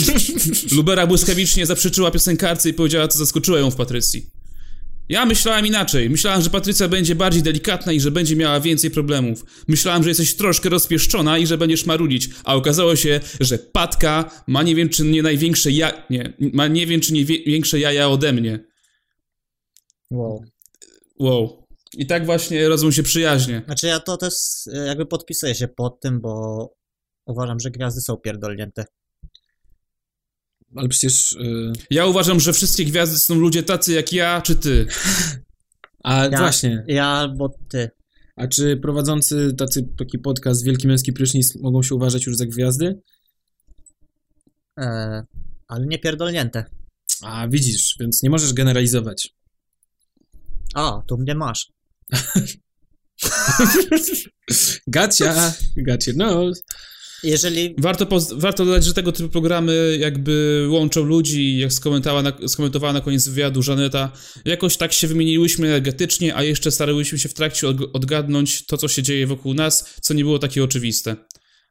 Lubera 0.76 1.06
błyskawicznie 1.06 1.66
zaprzeczyła 1.66 2.10
piosenkarce 2.10 2.68
i 2.68 2.74
powiedziała, 2.74 3.08
co 3.08 3.18
zaskoczyło 3.18 3.58
ją 3.58 3.70
w 3.70 3.76
Patrycji. 3.76 4.41
Ja 5.12 5.26
myślałem 5.26 5.66
inaczej. 5.66 6.10
Myślałem, 6.10 6.42
że 6.42 6.50
Patrycja 6.50 6.88
będzie 6.88 7.14
bardziej 7.14 7.42
delikatna 7.42 7.92
i 7.92 8.00
że 8.00 8.10
będzie 8.10 8.36
miała 8.36 8.60
więcej 8.60 8.90
problemów. 8.90 9.44
Myślałem, 9.68 10.02
że 10.02 10.08
jesteś 10.08 10.36
troszkę 10.36 10.68
rozpieszczona 10.68 11.38
i 11.38 11.46
że 11.46 11.58
będziesz 11.58 11.86
marudzić, 11.86 12.28
a 12.44 12.54
okazało 12.54 12.96
się, 12.96 13.20
że 13.40 13.58
Patka 13.58 14.42
ma 14.46 14.62
nie 14.62 14.74
wiem 14.74 14.88
czy 14.88 15.04
nie 15.04 15.22
największe 15.22 15.70
ja... 15.70 16.06
nie, 16.10 16.32
ma 16.38 16.68
nie 16.68 16.86
wiem 16.86 17.00
czy 17.00 17.12
nie 17.12 17.24
większe 17.24 17.78
jaja 17.80 18.08
ode 18.08 18.32
mnie. 18.32 18.64
Wow. 20.10 20.44
Wow. 21.18 21.66
I 21.96 22.06
tak 22.06 22.26
właśnie 22.26 22.68
rodzą 22.68 22.90
się 22.90 23.02
przyjaźnie. 23.02 23.62
Znaczy 23.66 23.86
ja 23.86 24.00
to 24.00 24.16
też 24.16 24.34
e, 24.74 24.78
jakby 24.86 25.06
podpisuję 25.06 25.54
się 25.54 25.68
pod 25.68 26.00
tym, 26.00 26.20
bo 26.20 26.68
uważam, 27.26 27.60
że 27.60 27.70
gwiazdy 27.70 28.00
są 28.00 28.16
pierdolnięte. 28.16 28.84
Ale 30.76 30.88
przecież... 30.88 31.32
y, 31.32 31.72
Ja 31.90 32.06
uważam, 32.06 32.40
że 32.40 32.52
wszystkie 32.52 32.84
gwiazdy 32.84 33.18
są 33.18 33.34
ludzie 33.34 33.62
tacy 33.62 33.92
jak 33.92 34.12
ja 34.12 34.40
czy 34.42 34.56
ty. 34.56 34.86
A 36.04 36.24
Ja, 36.24 36.38
właśnie, 36.38 36.84
Ja 36.88 37.06
albo 37.06 37.54
ty. 37.68 37.90
a 38.36 38.46
czy 38.46 38.76
prowadzący 38.76 39.54
tacy, 39.58 39.88
taki 39.98 40.18
podcast 40.18 40.64
Wielki 40.64 40.86
Męski 40.88 41.12
Prysznic 41.12 41.54
mogą 41.56 41.82
się 41.82 41.94
uważać 41.94 42.26
już 42.26 42.36
za 42.36 42.46
gwiazdy? 42.46 43.00
E, 44.80 45.22
ale 45.68 45.86
nie 45.86 45.98
pierdolnięte. 45.98 46.64
A 47.22 47.48
widzisz, 47.48 47.96
więc 48.00 48.22
nie 48.22 48.30
możesz 48.30 48.52
generalizować. 48.52 49.28
O, 50.74 51.02
tu 51.08 51.18
mnie 51.18 51.34
masz. 51.34 51.68
Gacia, 54.86 55.52
gacie, 55.76 56.12
no. 56.16 56.50
Jeżeli 57.24 57.74
Warto, 57.78 58.06
poz- 58.06 58.32
warto 58.40 58.64
dodać, 58.64 58.84
że 58.84 58.94
tego 58.94 59.12
typu 59.12 59.28
programy 59.28 59.96
jakby 60.00 60.66
łączą 60.70 61.04
ludzi 61.04 61.58
jak 61.58 61.72
skomentowała 61.72 62.22
na, 62.22 62.32
skomentowała 62.48 62.92
na 62.92 63.00
koniec 63.00 63.28
wywiadu 63.28 63.62
Żaneta, 63.62 64.12
jakoś 64.44 64.76
tak 64.76 64.92
się 64.92 65.06
wymieniłyśmy 65.08 65.66
energetycznie, 65.66 66.36
a 66.36 66.42
jeszcze 66.42 66.70
starałyśmy 66.70 67.18
się 67.18 67.28
w 67.28 67.34
trakcie 67.34 67.68
od- 67.68 67.96
odgadnąć 67.96 68.66
to, 68.66 68.76
co 68.76 68.88
się 68.88 69.02
dzieje 69.02 69.26
wokół 69.26 69.54
nas, 69.54 69.84
co 70.02 70.14
nie 70.14 70.24
było 70.24 70.38
takie 70.38 70.64
oczywiste. 70.64 71.16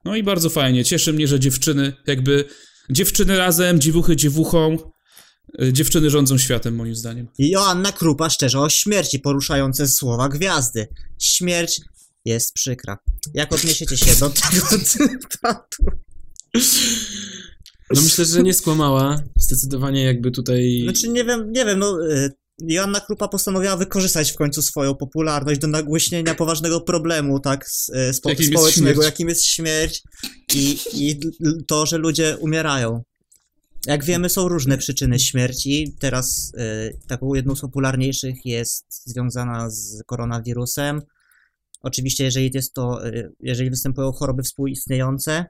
No 0.06 0.16
i 0.16 0.24
bardzo 0.24 0.50
fajnie. 0.50 0.86
Cieszy 0.86 1.14
mnie, 1.14 1.28
że 1.28 1.40
dziewczyny, 1.40 1.94
jakby 2.08 2.46
dziewczyny 2.90 3.38
razem, 3.38 3.80
dziewuchy 3.80 4.16
dziewuchą, 4.16 4.78
y, 5.64 5.74
dziewczyny 5.74 6.10
rządzą 6.10 6.38
światem, 6.38 6.76
moim 6.76 6.96
zdaniem. 6.96 7.28
Joanna 7.40 7.92
Krupa 7.92 8.30
szczerze 8.30 8.60
o 8.60 8.70
śmierci 8.70 9.20
poruszające 9.20 9.88
słowa 9.88 10.30
gwiazdy. 10.30 10.88
Śmierć 11.20 11.82
jest 12.26 12.54
przykra. 12.54 12.98
Jak 13.34 13.54
odniesiecie 13.54 13.98
się 13.98 14.16
do 14.20 14.30
tego 14.30 14.68
cytatu? 14.86 15.86
No 17.94 18.02
myślę, 18.02 18.26
że 18.26 18.44
nie 18.44 18.54
skłamała. 18.54 19.24
Zdecydowanie 19.40 20.04
jakby 20.04 20.32
tutaj... 20.32 20.82
Znaczy 20.84 21.10
nie 21.10 21.26
wiem, 21.26 21.52
nie 21.52 21.66
wiem, 21.66 21.80
no 21.80 22.08
y, 22.10 22.32
Joanna 22.68 23.00
Krupa 23.00 23.28
postanowiła 23.28 23.78
wykorzystać 23.78 24.32
w 24.32 24.36
końcu 24.36 24.62
swoją 24.62 24.96
popularność 24.96 25.60
do 25.60 25.68
nagłośnienia 25.68 26.36
poważnego 26.36 26.82
problemu, 26.82 27.40
tak, 27.40 27.64
s- 27.66 27.92
y, 28.10 28.14
spo, 28.14 28.30
Jakim 28.30 28.44
jest 28.44 28.54
społecznego, 28.54 28.94
śmierć. 29.02 29.06
jakim 29.06 29.30
jest 29.30 29.46
śmierć 29.46 30.04
i, 30.56 30.78
i 30.94 31.20
to, 31.68 31.86
że 31.86 31.98
ludzie 31.98 32.38
umierają. 32.40 33.04
Jak 33.86 34.04
wiemy, 34.06 34.30
są 34.30 34.48
różne 34.48 34.78
przyczyny 34.78 35.20
śmierci. 35.20 35.96
Teraz 36.00 36.52
y, 36.94 36.98
taką 37.08 37.34
jedną 37.34 37.56
z 37.56 37.62
popularniejszych 37.62 38.36
jest 38.46 38.86
związana 39.06 39.70
z 39.70 40.04
koronawirusem. 40.06 41.02
Oczywiście, 41.82 42.24
jeżeli 42.24 42.52
jest 42.54 42.74
to, 42.74 43.08
y, 43.08 43.32
jeżeli 43.40 43.70
występują 43.70 44.12
choroby 44.12 44.44
współistniejące, 44.44 45.46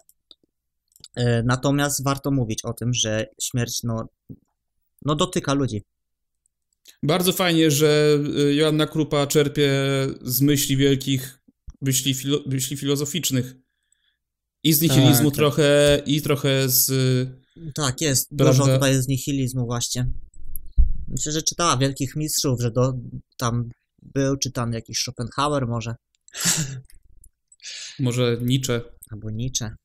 y, 1.19 1.21
natomiast 1.45 2.03
warto 2.03 2.31
mówić 2.31 2.65
o 2.65 2.73
tym, 2.73 2.93
że 2.93 3.25
śmierć 3.41 3.83
no, 3.83 4.09
no 5.05 5.15
dotyka 5.15 5.53
ludzi. 5.53 5.83
Bardzo 7.03 7.33
fajnie, 7.33 7.71
że 7.71 8.19
y, 8.37 8.55
Joanna 8.55 8.87
Krupa 8.87 9.27
czerpie 9.27 9.71
z 10.21 10.41
myśli 10.41 10.77
wielkich, 10.77 11.39
myśli, 11.81 12.13
filo, 12.13 12.39
myśli 12.45 12.77
filozoficznych. 12.77 13.55
I 14.63 14.73
z 14.73 14.81
nihilizmu 14.81 15.31
tak. 15.31 15.37
trochę, 15.37 16.01
i 16.05 16.21
trochę 16.21 16.69
z... 16.69 16.91
Tak, 17.75 18.01
jest. 18.01 18.29
Prawda. 18.29 18.45
Dużo 18.45 18.73
tutaj 18.73 18.93
jest 18.93 19.09
nihilizmu 19.09 19.65
właśnie. 19.65 20.07
Myślę, 21.07 21.31
że 21.31 21.41
czytała 21.41 21.77
wielkich 21.77 22.15
mistrzów, 22.15 22.61
że 22.61 22.71
do, 22.71 22.93
tam 23.37 23.69
był 24.01 24.37
czytany 24.37 24.75
jakiś 24.75 24.97
Schopenhauer 24.97 25.67
może, 25.67 25.95
Może 27.99 28.37
Nietzsche. 28.41 28.81
albo 29.11 29.29
Nietzsche, 29.31 29.75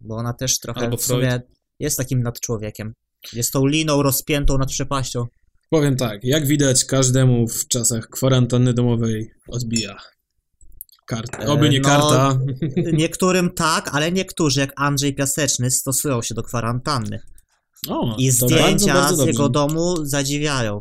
bo 0.00 0.16
ona 0.16 0.32
też 0.32 0.58
trochę 0.58 0.80
Albo 0.80 0.96
w 0.96 1.02
sumie 1.02 1.40
jest 1.80 1.98
takim 1.98 2.22
nadczłowiekiem. 2.22 2.92
Jest 3.32 3.52
tą 3.52 3.66
liną 3.66 4.02
rozpiętą 4.02 4.58
nad 4.58 4.68
przepaścią. 4.68 5.26
Powiem 5.70 5.96
tak, 5.96 6.24
jak 6.24 6.46
widać 6.46 6.84
każdemu 6.84 7.48
w 7.48 7.68
czasach 7.68 8.08
kwarantanny 8.08 8.74
domowej 8.74 9.30
odbija. 9.48 9.96
Karta. 11.06 11.38
E, 11.38 11.46
Oby 11.46 11.68
nie 11.68 11.80
no, 11.80 11.88
karta. 11.88 12.38
Niektórym 12.92 13.50
tak, 13.50 13.90
ale 13.94 14.12
niektórzy, 14.12 14.60
jak 14.60 14.72
Andrzej 14.76 15.14
Piaseczny, 15.14 15.70
stosują 15.70 16.22
się 16.22 16.34
do 16.34 16.42
kwarantanny. 16.42 17.20
O, 17.88 18.16
I 18.18 18.26
to 18.28 18.46
zdjęcia 18.46 18.66
bardzo, 18.66 18.86
bardzo 18.86 19.14
z 19.14 19.18
dobrze. 19.18 19.30
jego 19.32 19.48
domu 19.48 20.06
zadziwiają. 20.06 20.80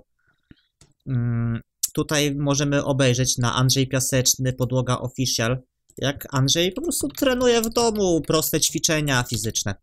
Mm, 1.08 1.62
tutaj 1.96 2.36
możemy 2.36 2.84
obejrzeć 2.84 3.38
na 3.38 3.56
Andrzej 3.56 3.88
Piaseczny, 3.88 4.54
podłoga 4.54 4.98
official, 4.98 5.58
jak 5.98 6.28
Andrzej 6.32 6.72
po 6.72 6.82
prostu 6.82 7.08
trenuje 7.08 7.62
w 7.62 7.70
domu 7.70 8.22
proste 8.28 8.60
ćwiczenia 8.62 9.24
fizyczne. 9.24 9.76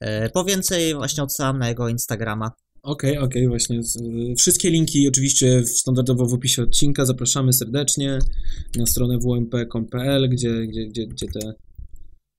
E, 0.00 0.30
po 0.30 0.44
więcej 0.44 0.94
właśnie 0.94 1.22
odsyłam 1.22 1.58
na 1.58 1.68
jego 1.68 1.88
Instagrama. 1.88 2.50
Okej, 2.82 3.18
okej, 3.18 3.48
właśnie. 3.48 3.82
z- 3.82 3.98
Wszystkie 4.38 4.70
linki 4.70 5.08
oczywiście 5.08 5.66
standardowo 5.66 6.26
w 6.26 6.34
opisie 6.34 6.62
odcinka. 6.62 7.06
Zapraszamy 7.06 7.52
serdecznie 7.52 8.18
na 8.78 8.86
stronę 8.86 9.18
wmp.com.pl, 9.18 10.28
gdzie, 10.30 10.66
gdzie, 10.66 10.86
gdzie, 10.86 11.06
gdzie 11.06 11.26
te. 11.26 11.52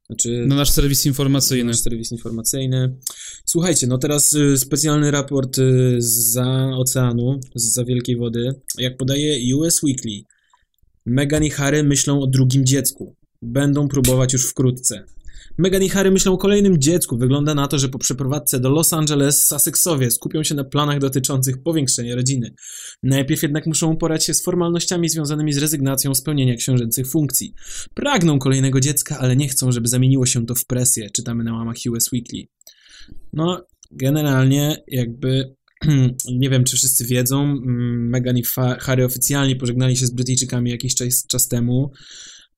Znaczy, 0.10 0.46
Na 0.48 0.56
nasz 0.56 0.70
serwis 0.72 1.06
informacyjny. 1.06 1.64
nasz 1.72 1.80
serwis 1.80 2.12
informacyjny. 2.12 2.96
Słuchajcie, 3.46 3.88
no 3.88 3.98
teraz 3.98 4.34
y, 4.34 4.58
specjalny 4.58 5.12
raport 5.12 5.58
y, 5.58 5.96
za 6.00 6.70
oceanu, 6.78 7.40
za 7.56 7.86
wielkiej 7.86 8.16
wody. 8.18 8.54
Jak 8.78 8.98
podaje 8.98 9.56
US 9.56 9.84
Weekly, 9.84 10.22
Meghan 11.06 11.44
i 11.44 11.50
Harry 11.50 11.84
myślą 11.84 12.22
o 12.22 12.28
drugim 12.28 12.66
dziecku. 12.66 13.16
Będą 13.42 13.88
próbować 13.88 14.34
już 14.34 14.46
wkrótce. 14.46 15.04
Meghan 15.58 15.84
i 15.84 15.90
Harry 15.90 16.12
myślą 16.12 16.34
o 16.34 16.38
kolejnym 16.38 16.82
dziecku. 16.82 17.18
Wygląda 17.18 17.56
na 17.56 17.68
to, 17.68 17.80
że 17.80 17.90
po 17.90 18.00
przeprowadzce 18.00 18.60
do 18.60 18.70
Los 18.70 18.94
Angeles 18.94 19.48
Sussexowie 19.48 20.12
skupią 20.12 20.44
się 20.44 20.56
na 20.56 20.64
planach 20.64 21.00
dotyczących 21.00 21.64
powiększenia 21.64 22.16
rodziny. 22.16 22.54
Najpierw 23.04 23.44
jednak 23.44 23.66
muszą 23.66 23.94
uporać 23.94 24.26
się 24.26 24.34
z 24.34 24.44
formalnościami 24.44 25.10
związanymi 25.10 25.54
z 25.54 25.58
rezygnacją 25.58 26.16
z 26.16 26.22
pełnienia 26.22 26.56
książęcych 26.56 27.08
funkcji. 27.08 27.54
Pragną 27.94 28.40
kolejnego 28.40 28.80
dziecka, 28.80 29.18
ale 29.20 29.36
nie 29.36 29.48
chcą, 29.48 29.72
żeby 29.72 29.88
zamieniło 29.88 30.26
się 30.26 30.46
to 30.46 30.56
w 30.56 30.66
presję, 30.66 31.10
czytamy 31.10 31.44
na 31.44 31.54
łamach 31.54 31.76
US 31.90 32.12
Weekly. 32.12 32.44
No, 33.34 33.66
generalnie 33.92 34.84
jakby 34.88 35.56
nie 36.40 36.50
wiem, 36.50 36.64
czy 36.64 36.78
wszyscy 36.78 37.06
wiedzą, 37.06 37.44
mm, 37.44 38.10
Meghan 38.10 38.38
i 38.38 38.44
Harry 38.80 39.06
oficjalnie 39.06 39.56
pożegnali 39.56 39.98
się 39.98 40.06
z 40.06 40.12
Brytyjczykami 40.12 40.72
jakiś 40.72 40.96
czas, 40.96 41.26
czas 41.28 41.48
temu. 41.48 41.92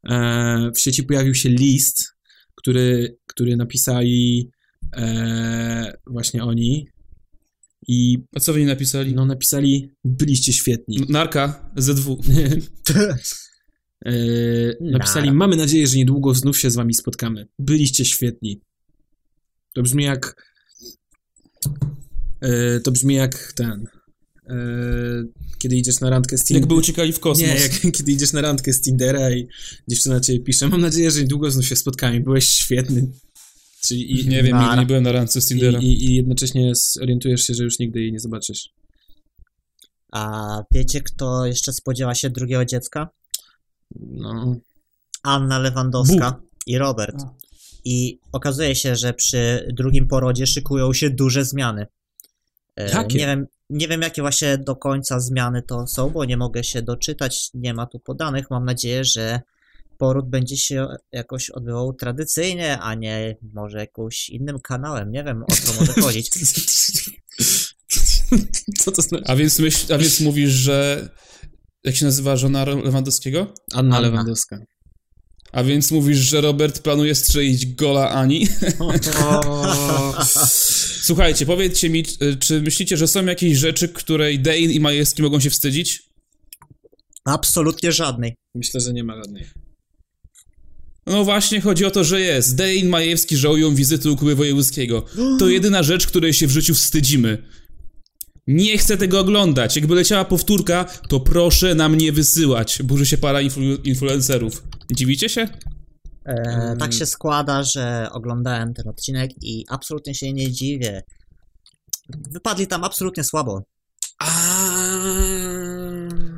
E, 0.09 0.71
w 0.75 0.79
sieci 0.79 1.03
pojawił 1.03 1.33
się 1.33 1.49
list, 1.49 2.16
który, 2.57 3.17
który 3.27 3.55
napisali 3.55 4.51
e, 4.95 5.93
właśnie 6.07 6.43
oni 6.43 6.87
i 7.87 8.17
A 8.35 8.39
co 8.39 8.53
wy 8.53 8.59
nie 8.59 8.65
napisali? 8.65 9.13
no, 9.13 9.25
napisali 9.25 9.91
byliście 10.05 10.53
świetni. 10.53 11.05
Narka, 11.09 11.71
ZW. 11.75 12.17
E, 14.05 14.11
napisali 14.81 15.31
mamy 15.31 15.55
nadzieję, 15.55 15.87
że 15.87 15.97
niedługo 15.97 16.33
znów 16.33 16.59
się 16.59 16.71
z 16.71 16.75
wami 16.75 16.93
spotkamy. 16.93 17.47
Byliście 17.59 18.05
świetni. 18.05 18.61
To 19.73 19.81
brzmi 19.81 20.03
jak... 20.03 20.51
E, 22.41 22.79
to 22.79 22.91
brzmi 22.91 23.15
jak 23.15 23.53
ten... 23.53 23.87
E, 24.49 24.55
kiedy 25.57 25.75
idziesz 25.75 25.99
na 25.99 26.09
randkę 26.09 26.37
z 26.37 26.43
Tindera. 26.43 26.61
Jakby 26.61 26.75
uciekali 26.75 27.13
w 27.13 27.19
kosmos. 27.19 27.47
Nie, 27.47 27.55
jak, 27.63 27.71
kiedy 27.91 28.11
idziesz 28.11 28.33
na 28.33 28.41
randkę 28.41 28.73
z 28.73 28.81
Tindera 28.81 29.31
i 29.31 29.47
dziewczyna 29.87 30.19
ciebie 30.19 30.39
pisze, 30.39 30.67
mam 30.67 30.81
nadzieję, 30.81 31.11
że 31.11 31.19
niedługo 31.19 31.51
znów 31.51 31.65
się 31.65 31.75
spotkamy, 31.75 32.19
byłeś 32.19 32.49
świetny. 32.49 33.11
Czyli 33.81 34.19
i, 34.19 34.27
Nie 34.27 34.43
wiem, 34.43 34.57
nigdy 34.59 34.77
nie 34.77 34.85
byłem 34.85 35.03
na 35.03 35.11
randce 35.11 35.41
z 35.41 35.45
Tindera. 35.45 35.79
i, 35.79 35.85
i, 35.85 36.05
i 36.05 36.15
jednocześnie 36.15 36.71
zorientujesz 36.75 37.41
się, 37.41 37.53
że 37.53 37.63
już 37.63 37.79
nigdy 37.79 38.01
jej 38.01 38.11
nie 38.11 38.19
zobaczysz. 38.19 38.69
A 40.11 40.63
wiecie, 40.73 41.01
kto 41.01 41.45
jeszcze 41.45 41.73
spodziewa 41.73 42.15
się 42.15 42.29
drugiego 42.29 42.65
dziecka? 42.65 43.09
No, 43.95 44.55
Anna 45.23 45.59
Lewandowska 45.59 46.41
i 46.65 46.77
Robert. 46.77 47.15
I 47.85 48.19
okazuje 48.31 48.75
się, 48.75 48.95
że 48.95 49.13
przy 49.13 49.67
drugim 49.73 50.07
porodzie 50.07 50.47
szykują 50.47 50.93
się 50.93 51.09
duże 51.09 51.45
zmiany. 51.45 51.85
E, 52.75 52.89
Jakie? 52.89 53.17
Nie 53.17 53.25
wiem, 53.25 53.47
nie 53.69 53.87
wiem, 53.87 54.01
jakie 54.01 54.21
właśnie 54.21 54.57
do 54.57 54.75
końca 54.75 55.19
zmiany 55.19 55.61
to 55.61 55.87
są, 55.87 56.09
bo 56.09 56.25
nie 56.25 56.37
mogę 56.37 56.63
się 56.63 56.81
doczytać, 56.81 57.49
nie 57.53 57.73
ma 57.73 57.85
tu 57.85 57.99
podanych. 57.99 58.49
Mam 58.49 58.65
nadzieję, 58.65 59.03
że 59.03 59.41
poród 59.97 60.29
będzie 60.29 60.57
się 60.57 60.87
jakoś 61.11 61.49
odbywał 61.49 61.93
tradycyjnie, 61.93 62.79
a 62.79 62.95
nie 62.95 63.35
może 63.53 63.79
jakimś 63.79 64.29
innym 64.29 64.59
kanałem. 64.59 65.11
Nie 65.11 65.23
wiem, 65.23 65.43
o 65.43 65.55
co 65.55 65.73
może 65.79 65.93
chodzić. 65.93 66.29
Co 68.79 68.91
to 68.91 69.01
znaczy? 69.01 69.23
A 69.27 69.35
więc, 69.35 69.59
myśl, 69.59 69.93
a 69.93 69.97
więc 69.97 70.19
mówisz, 70.19 70.51
że... 70.51 71.09
Jak 71.83 71.95
się 71.95 72.05
nazywa 72.05 72.35
żona 72.35 72.65
Lewandowskiego? 72.65 73.53
Anna 73.73 73.97
Anna. 73.97 73.99
Lewandowska. 73.99 74.59
A 75.51 75.63
więc 75.63 75.91
mówisz, 75.91 76.17
że 76.17 76.41
Robert 76.41 76.79
planuje 76.79 77.15
strzelić 77.15 77.75
gola 77.75 78.09
Ani? 78.09 78.47
Słuchajcie, 81.07 81.45
powiedzcie 81.45 81.89
mi, 81.89 82.03
czy 82.39 82.61
myślicie, 82.61 82.97
że 82.97 83.07
są 83.07 83.25
jakieś 83.25 83.57
rzeczy, 83.57 83.89
której 83.89 84.39
Dane 84.39 84.57
i 84.57 84.79
Majewski 84.79 85.21
mogą 85.21 85.39
się 85.39 85.49
wstydzić? 85.49 86.03
Absolutnie 87.25 87.91
żadnej. 87.91 88.35
Myślę, 88.55 88.81
że 88.81 88.93
nie 88.93 89.03
ma 89.03 89.15
żadnej. 89.15 89.45
No 91.05 91.23
właśnie, 91.23 91.61
chodzi 91.61 91.85
o 91.85 91.91
to, 91.91 92.03
że 92.03 92.21
jest. 92.21 92.55
Dane 92.55 92.75
i 92.75 92.85
Majewski 92.85 93.37
żałują 93.37 93.75
wizyty 93.75 94.11
u 94.11 94.15
Kuby 94.15 94.35
Wojewódzkiego. 94.35 95.05
To 95.39 95.49
jedyna 95.57 95.83
rzecz, 95.83 96.07
której 96.07 96.33
się 96.33 96.47
w 96.47 96.51
życiu 96.51 96.75
wstydzimy. 96.75 97.43
Nie 98.47 98.77
chcę 98.77 98.97
tego 98.97 99.19
oglądać. 99.19 99.75
Jakby 99.75 99.95
leciała 99.95 100.25
powtórka, 100.25 100.85
to 101.09 101.19
proszę 101.19 101.75
nam 101.75 101.95
nie 101.95 102.11
wysyłać. 102.11 102.79
Burzy 102.83 103.05
się 103.05 103.17
para 103.17 103.39
influ- 103.39 103.79
influencerów. 103.83 104.63
Dziwicie 104.91 105.29
się? 105.29 105.47
E, 106.27 106.33
Mm. 106.33 106.77
Tak 106.77 106.93
się 106.93 107.05
składa, 107.05 107.63
że 107.63 108.07
oglądałem 108.11 108.73
ten 108.73 108.87
odcinek 108.87 109.31
i 109.41 109.65
absolutnie 109.69 110.15
się 110.15 110.33
nie 110.33 110.51
dziwię. 110.51 111.03
Wypadli 112.31 112.67
tam 112.67 112.83
absolutnie 112.83 113.23
słabo. 113.23 113.63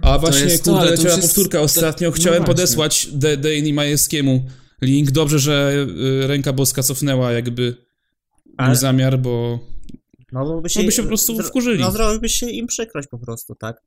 A 0.01 0.17
właśnie, 0.19 0.57
kurde, 0.59 0.63
to 0.63 0.83
leciała 0.85 1.17
powtórka 1.17 1.61
ostatnio. 1.61 2.09
no 2.09 2.15
Chciałem 2.15 2.43
podesłać 2.43 3.07
De- 3.11 3.37
Dane 3.37 3.55
i 3.55 3.73
Majewskiemu 3.73 4.45
link. 4.81 5.11
Dobrze, 5.11 5.39
że 5.39 5.71
y, 6.23 6.27
ręka 6.27 6.53
boska 6.53 6.83
cofnęła 6.83 7.31
jakby 7.31 7.75
Ale- 8.57 8.67
mój 8.69 8.77
zamiar, 8.77 9.19
bo... 9.19 9.59
No 10.31 10.45
bo 10.45 10.61
by 10.61 10.69
się, 10.69 10.79
No 10.79 10.85
by 10.85 10.91
się 10.91 11.01
po 11.01 11.07
prostu 11.07 11.43
wkurzyli. 11.43 11.79
No 11.81 11.91
zrobiłby 11.91 12.29
się 12.29 12.49
im 12.49 12.67
przykrość 12.67 13.07
po 13.11 13.17
prostu, 13.19 13.55
tak? 13.55 13.81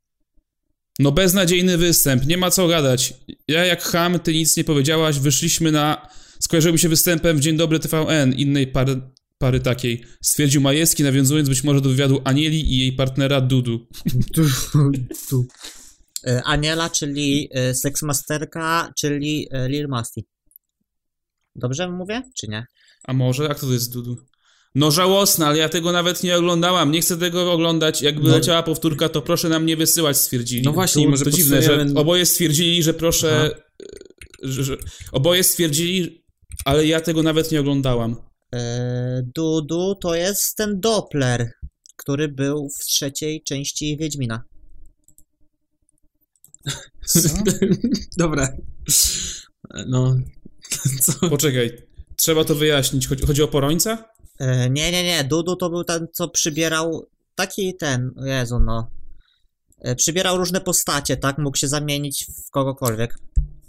No 1.03 1.13
beznadziejny 1.13 1.79
występ, 1.79 2.27
nie 2.27 2.37
ma 2.37 2.51
co 2.51 2.69
gadać. 2.69 3.15
Ja 3.49 3.65
jak 3.65 3.83
ham, 3.83 4.19
ty 4.19 4.33
nic 4.33 4.57
nie 4.57 4.65
powiedziałaś, 4.65 5.19
wyszliśmy 5.19 5.73
na... 5.73 6.09
Skojarzyłem 6.41 6.79
się 6.79 6.89
występem 6.89 7.37
w 7.37 7.41
Dzień 7.41 7.57
Dobry 7.57 7.79
TVN, 7.79 8.33
innej 8.33 8.67
pary, 8.67 9.01
pary 9.39 9.61
takiej. 9.61 10.05
Stwierdził 10.23 10.61
Majewski, 10.61 11.03
nawiązując 11.03 11.49
być 11.49 11.65
może 11.65 11.81
do 11.81 11.89
wywiadu 11.89 12.21
Anieli 12.25 12.75
i 12.75 12.79
jej 12.79 12.93
partnera 12.93 13.41
Dudu. 13.51 13.89
E, 16.27 16.43
Aniela, 16.45 16.91
czyli 16.91 17.49
e, 17.53 17.75
seksmasterka, 17.75 18.93
czyli 18.99 19.49
e, 19.51 19.69
Lil 19.69 19.89
Masti. 19.89 20.25
Dobrze 21.57 21.91
mówię, 21.91 22.23
czy 22.37 22.49
nie? 22.49 22.67
A 23.05 23.13
może? 23.13 23.45
Jak 23.45 23.61
to 23.61 23.73
jest 23.73 23.93
Dudu? 23.93 24.17
No 24.75 24.91
żałosne, 24.91 25.47
ale 25.47 25.59
ja 25.59 25.69
tego 25.69 25.93
nawet 25.93 26.23
nie 26.23 26.37
oglądałam. 26.37 26.93
Nie 26.93 27.01
chcę 27.01 27.17
tego 27.17 27.53
oglądać. 27.53 28.03
Jakby 28.03 28.29
No. 28.29 28.35
leciała 28.35 28.63
powtórka, 28.63 29.09
to 29.09 29.23
proszę 29.23 29.49
nam 29.49 29.67
nie 29.67 29.77
wysyłać, 29.77 30.17
stwierdzili. 30.17 30.63
No 30.63 30.73
właśnie, 30.73 31.05
to, 31.05 31.11
może 31.11 31.25
to 31.25 31.31
dziwne, 31.31 31.63
że 31.63 31.87
oboje 31.95 32.27
stwierdzili, 32.27 32.83
że 32.83 32.95
proszę... 32.95 33.51
Że, 34.43 34.65
że, 34.65 34.77
oboje 35.13 35.45
stwierdzili, 35.45 36.25
ale 36.65 36.87
ja 36.87 37.01
tego 37.01 37.23
nawet 37.23 37.53
nie 37.53 37.61
oglądałam. 37.61 38.17
E, 38.55 39.23
Dudu 39.35 39.95
to 39.95 40.15
jest 40.15 40.57
ten 40.57 40.81
Doppler, 40.81 41.53
który 41.97 42.29
był 42.29 42.69
w 42.81 42.85
trzeciej 42.85 43.43
części 43.43 43.97
Wiedźmina. 43.97 44.43
Dobra. 48.19 48.57
No. 49.87 50.17
Co? 51.03 51.13
Poczekaj, 51.29 51.71
trzeba 52.17 52.45
to 52.45 52.55
wyjaśnić. 52.55 53.07
Chodzi, 53.09 53.27
chodzi 53.27 53.43
o 53.43 53.49
Porońca? 53.49 54.05
E, 54.43 54.71
nie, 54.71 54.93
nie, 54.93 55.05
nie. 55.05 55.25
Dudu 55.25 55.57
to 55.57 55.71
był 55.71 55.85
ten, 55.85 56.07
co 56.13 56.29
przybierał 56.29 57.07
taki 57.35 57.77
ten, 57.77 58.11
Jezu, 58.25 58.59
no. 58.59 58.91
E, 59.81 59.95
przybierał 59.95 60.37
różne 60.37 60.61
postacie, 60.61 61.17
tak? 61.17 61.39
Mógł 61.39 61.57
się 61.57 61.69
zamienić 61.69 62.27
w 62.47 62.51
kogokolwiek. 62.51 63.19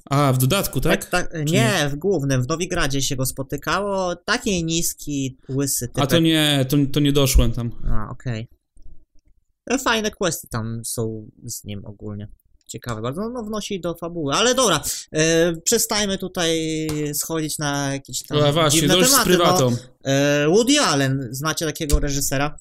A, 0.09 0.33
w 0.33 0.37
dodatku, 0.37 0.81
tak? 0.81 1.05
tak 1.05 1.33
nie, 1.45 1.89
w 1.89 1.95
głównym, 1.95 2.43
w 2.43 2.47
Nowigradzie 2.47 3.01
się 3.01 3.15
go 3.15 3.25
spotykało. 3.25 4.15
Taki 4.15 4.65
niski, 4.65 5.37
łysy 5.49 5.87
typek. 5.87 6.03
A 6.03 6.07
to 6.07 6.19
nie, 6.19 6.65
to, 6.69 6.77
to 6.93 6.99
nie 6.99 7.11
doszłem 7.11 7.51
tam. 7.51 7.71
A, 7.91 8.09
okej. 8.11 8.47
E, 9.69 9.77
Fajne 9.77 10.11
questy 10.11 10.47
tam 10.51 10.81
są 10.85 11.29
z 11.43 11.63
nim 11.63 11.85
ogólnie. 11.85 12.27
Ciekawe 12.73 13.01
bardzo. 13.01 13.21
No, 13.21 13.29
no 13.29 13.43
wnosi 13.43 13.79
do 13.81 13.95
fabuły. 13.95 14.33
Ale 14.33 14.55
dobra, 14.55 14.83
e, 15.11 15.53
przestajmy 15.55 16.17
tutaj 16.17 16.87
schodzić 17.13 17.57
na 17.57 17.93
jakieś 17.93 18.23
tam 18.23 18.37
A 18.43 18.51
właśnie, 18.51 18.79
dziwne 18.79 18.95
dość 18.95 19.07
z 19.09 19.11
tematy. 19.11 19.29
prywatą. 19.29 19.69
No, 19.71 19.77
e, 20.11 20.47
Woody 20.47 20.79
Allen, 20.79 21.27
znacie 21.31 21.65
takiego 21.65 21.99
reżysera? 21.99 22.55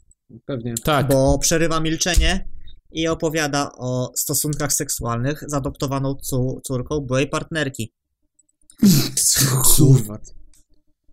Pewnie. 0.46 0.74
Tak. 0.84 1.08
Bo 1.08 1.38
przerywa 1.38 1.80
milczenie 1.80 2.48
i 2.92 3.08
opowiada 3.08 3.70
o 3.78 4.12
stosunkach 4.16 4.72
seksualnych 4.72 5.44
z 5.46 5.54
adoptowaną 5.54 6.16
córką 6.64 7.00
byłej 7.00 7.28
partnerki. 7.28 7.92
Kurwa. 9.76 10.18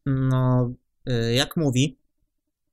No, 0.05 0.71
e, 1.05 1.33
jak 1.33 1.57
mówi, 1.57 1.97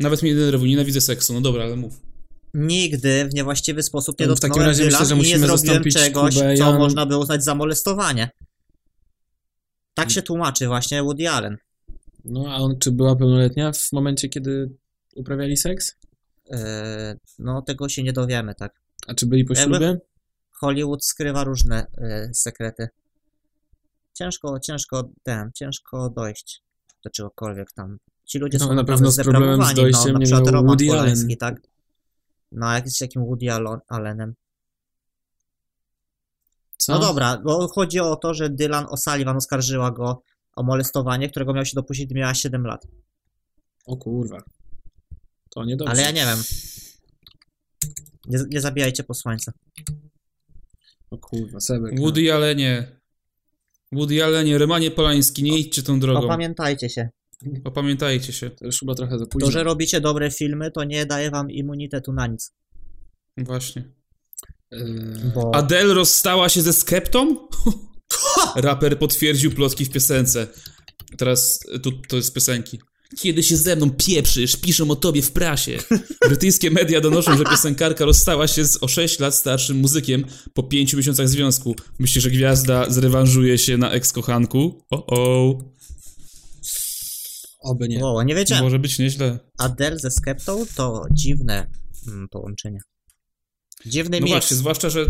Nawet 0.00 0.22
mnie 0.22 0.34
denerwuje, 0.34 0.70
nienawidzę 0.70 1.00
seksu. 1.00 1.34
No 1.34 1.40
dobra, 1.40 1.64
ale 1.64 1.76
mów. 1.76 2.05
Nigdy 2.54 3.28
w 3.28 3.34
niewłaściwy 3.34 3.82
sposób 3.82 4.20
nie 4.20 4.26
To 4.26 4.36
w 4.36 4.40
takim 4.40 4.48
dotknąłem 4.48 4.68
razie 4.68 4.84
Dylan 4.84 5.00
myślę, 5.00 5.06
że 5.08 5.14
i 5.14 5.18
nie 5.18 5.22
musimy 5.38 5.46
zrobiłem 5.58 5.84
czegoś, 5.84 6.34
Kubę. 6.34 6.56
co 6.56 6.64
Ja- 6.64 6.78
można 6.78 7.06
by 7.06 7.16
uznać 7.16 7.44
za 7.44 7.54
molestowanie. 7.54 8.30
Tak 9.94 10.10
się 10.10 10.22
tłumaczy 10.22 10.66
właśnie 10.66 11.02
Woody 11.02 11.28
Allen. 11.30 11.56
No, 12.24 12.44
a 12.48 12.56
on 12.56 12.78
czy 12.78 12.92
była 12.92 13.16
pełnoletnia 13.16 13.72
w 13.72 13.92
momencie, 13.92 14.28
kiedy 14.28 14.70
uprawiali 15.14 15.56
seks? 15.56 15.96
E, 16.50 17.16
no, 17.38 17.62
tego 17.62 17.88
się 17.88 18.02
nie 18.02 18.12
dowiemy, 18.12 18.54
tak. 18.54 18.74
A 19.06 19.14
czy 19.14 19.26
byli 19.26 19.44
po 19.44 19.54
Jakby- 19.54 19.76
ślubie? 19.76 19.98
Hollywood 20.52 21.04
skrywa 21.04 21.44
różne 21.44 21.86
e, 21.98 22.30
sekrety. 22.34 22.88
Ciężko, 24.14 24.60
ciężko, 24.60 25.08
ten, 25.22 25.50
ciężko 25.54 26.10
dojść 26.10 26.62
do 27.04 27.10
czegokolwiek 27.10 27.72
tam. 27.72 27.98
Ci 28.24 28.38
ludzie 28.38 28.58
No, 28.58 28.64
są 28.64 28.68
na 28.70 28.74
naprawdę 28.74 28.98
pewno 29.04 29.12
z 29.12 29.16
problemem 29.16 29.42
z 29.42 29.54
zdeprawowani, 29.54 29.76
dojściem 29.76 30.06
no, 30.06 30.12
na 30.12 30.18
nie 30.18 30.24
przykład 30.24 30.44
miał 30.44 30.52
Roman 30.54 30.66
Woody 30.66 30.86
Polański, 30.86 31.24
Allen. 31.24 31.38
tak. 31.38 31.60
No, 32.52 32.72
jak 32.72 32.84
jest 32.84 33.00
jakim 33.00 33.24
Woody 33.24 33.46
Allenem. 33.88 34.34
Co? 36.78 36.92
No 36.92 36.98
dobra, 36.98 37.42
bo 37.44 37.68
chodzi 37.68 38.00
o 38.00 38.16
to, 38.16 38.34
że 38.34 38.50
Dylan 38.50 38.84
O'Sullivan 38.84 39.36
oskarżyła 39.36 39.90
go 39.90 40.22
o 40.56 40.62
molestowanie, 40.62 41.28
którego 41.28 41.52
miał 41.52 41.64
się 41.64 41.74
dopuścić, 41.74 42.06
gdy 42.06 42.14
miała 42.14 42.34
7 42.34 42.66
lat. 42.66 42.86
O 43.86 43.96
kurwa. 43.96 44.42
To 45.50 45.64
niedobrze. 45.64 45.92
Ale 45.92 46.02
ja 46.02 46.10
nie 46.10 46.26
wiem. 46.26 46.38
Nie, 48.26 48.38
nie 48.50 48.60
zabijajcie 48.60 49.04
posłańca. 49.04 49.52
O 51.10 51.18
kurwa, 51.18 51.60
Sebek. 51.60 51.92
no. 51.94 52.02
Woody 52.02 52.34
Allenie. 52.34 53.00
Woody 53.92 54.24
Allenie, 54.24 54.58
Rymanie 54.58 54.90
Polański, 54.90 55.42
nie 55.42 55.58
idźcie 55.58 55.82
tą 55.82 56.00
drogą. 56.00 56.24
Opamiętajcie 56.24 56.88
się. 56.88 57.08
Opamiętajcie 57.64 58.32
się. 58.32 58.50
To 58.50 58.66
już 58.66 58.78
chyba 58.78 58.94
trochę 58.94 59.18
za 59.18 59.26
późno. 59.26 59.46
To, 59.46 59.52
że 59.52 59.64
robicie 59.64 60.00
dobre 60.00 60.30
filmy, 60.30 60.70
to 60.70 60.84
nie 60.84 61.06
daje 61.06 61.30
wam 61.30 61.50
immunitetu 61.50 62.12
na 62.12 62.26
nic. 62.26 62.52
Właśnie. 63.36 63.92
Yy, 64.70 65.32
Bo... 65.34 65.54
Adele 65.54 65.94
rozstała 65.94 66.48
się 66.48 66.62
ze 66.62 66.72
Skeptą? 66.72 67.48
Raper 68.56 68.98
potwierdził 68.98 69.50
plotki 69.50 69.84
w 69.84 69.90
piosence. 69.90 70.46
Teraz 71.18 71.60
e, 71.74 71.78
tu, 71.78 71.92
to 71.92 72.16
jest 72.16 72.28
z 72.28 72.32
piosenki. 72.32 72.78
Kiedy 73.18 73.42
się 73.42 73.56
ze 73.56 73.76
mną 73.76 73.90
pieprzysz, 73.90 74.56
piszą 74.56 74.90
o 74.90 74.96
tobie 74.96 75.22
w 75.22 75.32
prasie. 75.32 75.78
Brytyjskie 76.28 76.70
media 76.70 77.00
donoszą, 77.00 77.36
że 77.36 77.44
piosenkarka 77.44 78.04
rozstała 78.04 78.48
się 78.48 78.64
z 78.64 78.82
o 78.82 78.88
6 78.88 79.18
lat 79.18 79.34
starszym 79.34 79.76
muzykiem 79.76 80.24
po 80.54 80.62
5 80.62 80.94
miesiącach 80.94 81.28
związku. 81.28 81.76
Myślisz, 81.98 82.24
że 82.24 82.30
gwiazda 82.30 82.90
zrewanżuje 82.90 83.58
się 83.58 83.76
na 83.76 83.90
eks-kochanku? 83.90 84.84
O, 84.90 85.06
o. 85.06 85.58
Oby 87.66 87.88
nie. 87.88 88.04
Wow, 88.04 88.22
nie 88.22 88.34
wiedziałem. 88.34 88.64
Może 88.64 88.78
być 88.78 88.98
nieźle. 88.98 89.38
Adele 89.58 89.98
ze 89.98 90.10
Skeptą 90.10 90.64
to 90.76 91.04
dziwne 91.12 91.66
mm, 92.08 92.28
połączenie. 92.28 92.78
Dziwny 93.86 94.20
No 94.20 94.26
właśnie, 94.26 94.56
zwłaszcza, 94.56 94.90
że 94.90 95.06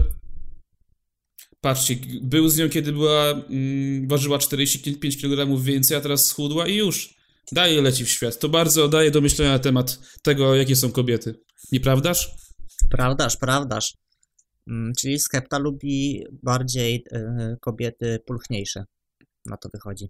patrzcie, 1.61 1.97
był 2.23 2.49
z 2.49 2.57
nią, 2.57 2.69
kiedy 2.69 2.92
była, 2.92 3.31
mm, 3.31 4.09
ważyła 4.09 4.38
45 4.38 5.21
kg 5.21 5.62
więcej, 5.62 5.97
a 5.97 6.01
teraz 6.01 6.27
schudła 6.27 6.66
i 6.66 6.75
już. 6.75 7.16
Daje 7.53 7.83
leci 7.83 8.05
w 8.05 8.11
świat. 8.11 8.38
To 8.38 8.49
bardzo 8.49 8.88
daje 8.88 9.11
do 9.11 9.21
myślenia 9.21 9.53
na 9.53 9.59
temat 9.59 9.99
tego, 10.23 10.55
jakie 10.55 10.77
są 10.77 10.92
kobiety. 10.92 11.35
Nieprawdaż? 11.73 12.31
Prawdaż, 12.90 13.37
prawdaż. 13.37 13.95
Mm, 14.69 14.92
Czyli 14.99 15.19
Skepta 15.19 15.59
lubi 15.59 16.25
bardziej 16.42 17.05
e, 17.12 17.57
kobiety 17.61 18.19
pulchniejsze. 18.27 18.85
Na 19.47 19.57
to 19.57 19.69
wychodzi. 19.75 20.09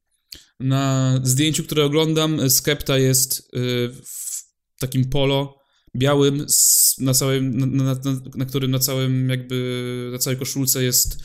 Na 0.60 1.14
zdjęciu, 1.22 1.64
które 1.64 1.84
oglądam, 1.84 2.50
Skepta 2.50 2.98
jest 2.98 3.38
y, 3.38 3.88
w 4.04 4.80
takim 4.80 5.04
polo 5.04 5.66
białym, 5.96 6.46
na, 6.98 7.14
całym, 7.14 7.58
na, 7.58 7.66
na, 7.84 7.96
na, 8.36 8.44
którym 8.44 8.70
na 8.70 8.78
całym 8.78 9.28
jakby, 9.28 10.08
na 10.12 10.18
całej 10.18 10.38
koszulce 10.38 10.84
jest 10.84 11.18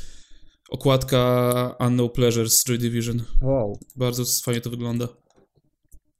okładka 0.69 1.75
Unknown 1.79 2.09
Pleasure 2.09 2.49
z 2.49 2.63
Joy 2.65 2.77
Division. 2.77 3.23
Wow. 3.41 3.79
Bardzo 3.95 4.23
fajnie 4.43 4.61
to 4.61 4.69
wygląda. 4.69 5.07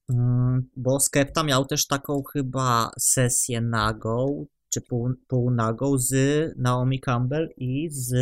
Mm, 0.10 0.70
Bo 0.76 1.00
Skepta 1.00 1.44
miał 1.44 1.66
też 1.66 1.88
taką 1.88 2.24
chyba 2.34 2.90
sesję 3.00 3.62
nagą, 3.62 4.46
czy 4.74 4.82
pół, 4.82 5.14
półnagą 5.28 5.98
z 5.98 6.14
Naomi 6.58 7.00
Campbell 7.00 7.50
i 7.58 7.90
z 7.92 8.14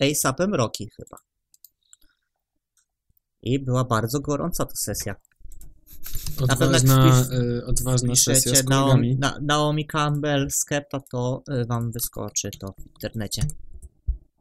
A$APem 0.00 0.54
Rocky 0.54 0.86
chyba. 0.96 1.27
I 3.42 3.58
była 3.58 3.84
bardzo 3.84 4.20
gorąca 4.20 4.64
ta 4.64 4.74
sesja. 4.74 5.14
Odważna, 6.40 7.26
y, 7.32 7.66
odważna 7.66 8.16
sesja 8.16 8.54
z 8.54 8.64
Naomi, 8.64 9.16
na, 9.16 9.38
Naomi 9.42 9.86
Campbell, 9.86 10.50
Skepta, 10.50 11.00
to 11.10 11.42
y, 11.50 11.64
wam 11.64 11.92
wyskoczy 11.92 12.50
to 12.60 12.74
w 12.78 12.86
internecie. 12.86 13.42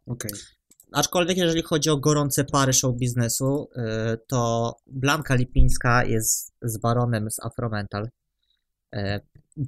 Okej. 0.06 0.32
Aczkolwiek 0.92 1.38
jeżeli 1.38 1.62
chodzi 1.62 1.90
o 1.90 1.98
gorące 1.98 2.44
pary 2.44 2.74
show 2.74 2.96
biznesu, 2.96 3.70
y, 3.76 4.18
to 4.28 4.74
Blanka 4.88 5.36
Lipińska 5.36 6.06
jest 6.06 6.54
z 6.62 6.78
Baronem 6.78 7.32
z 7.32 7.40
Afromental. 7.46 8.10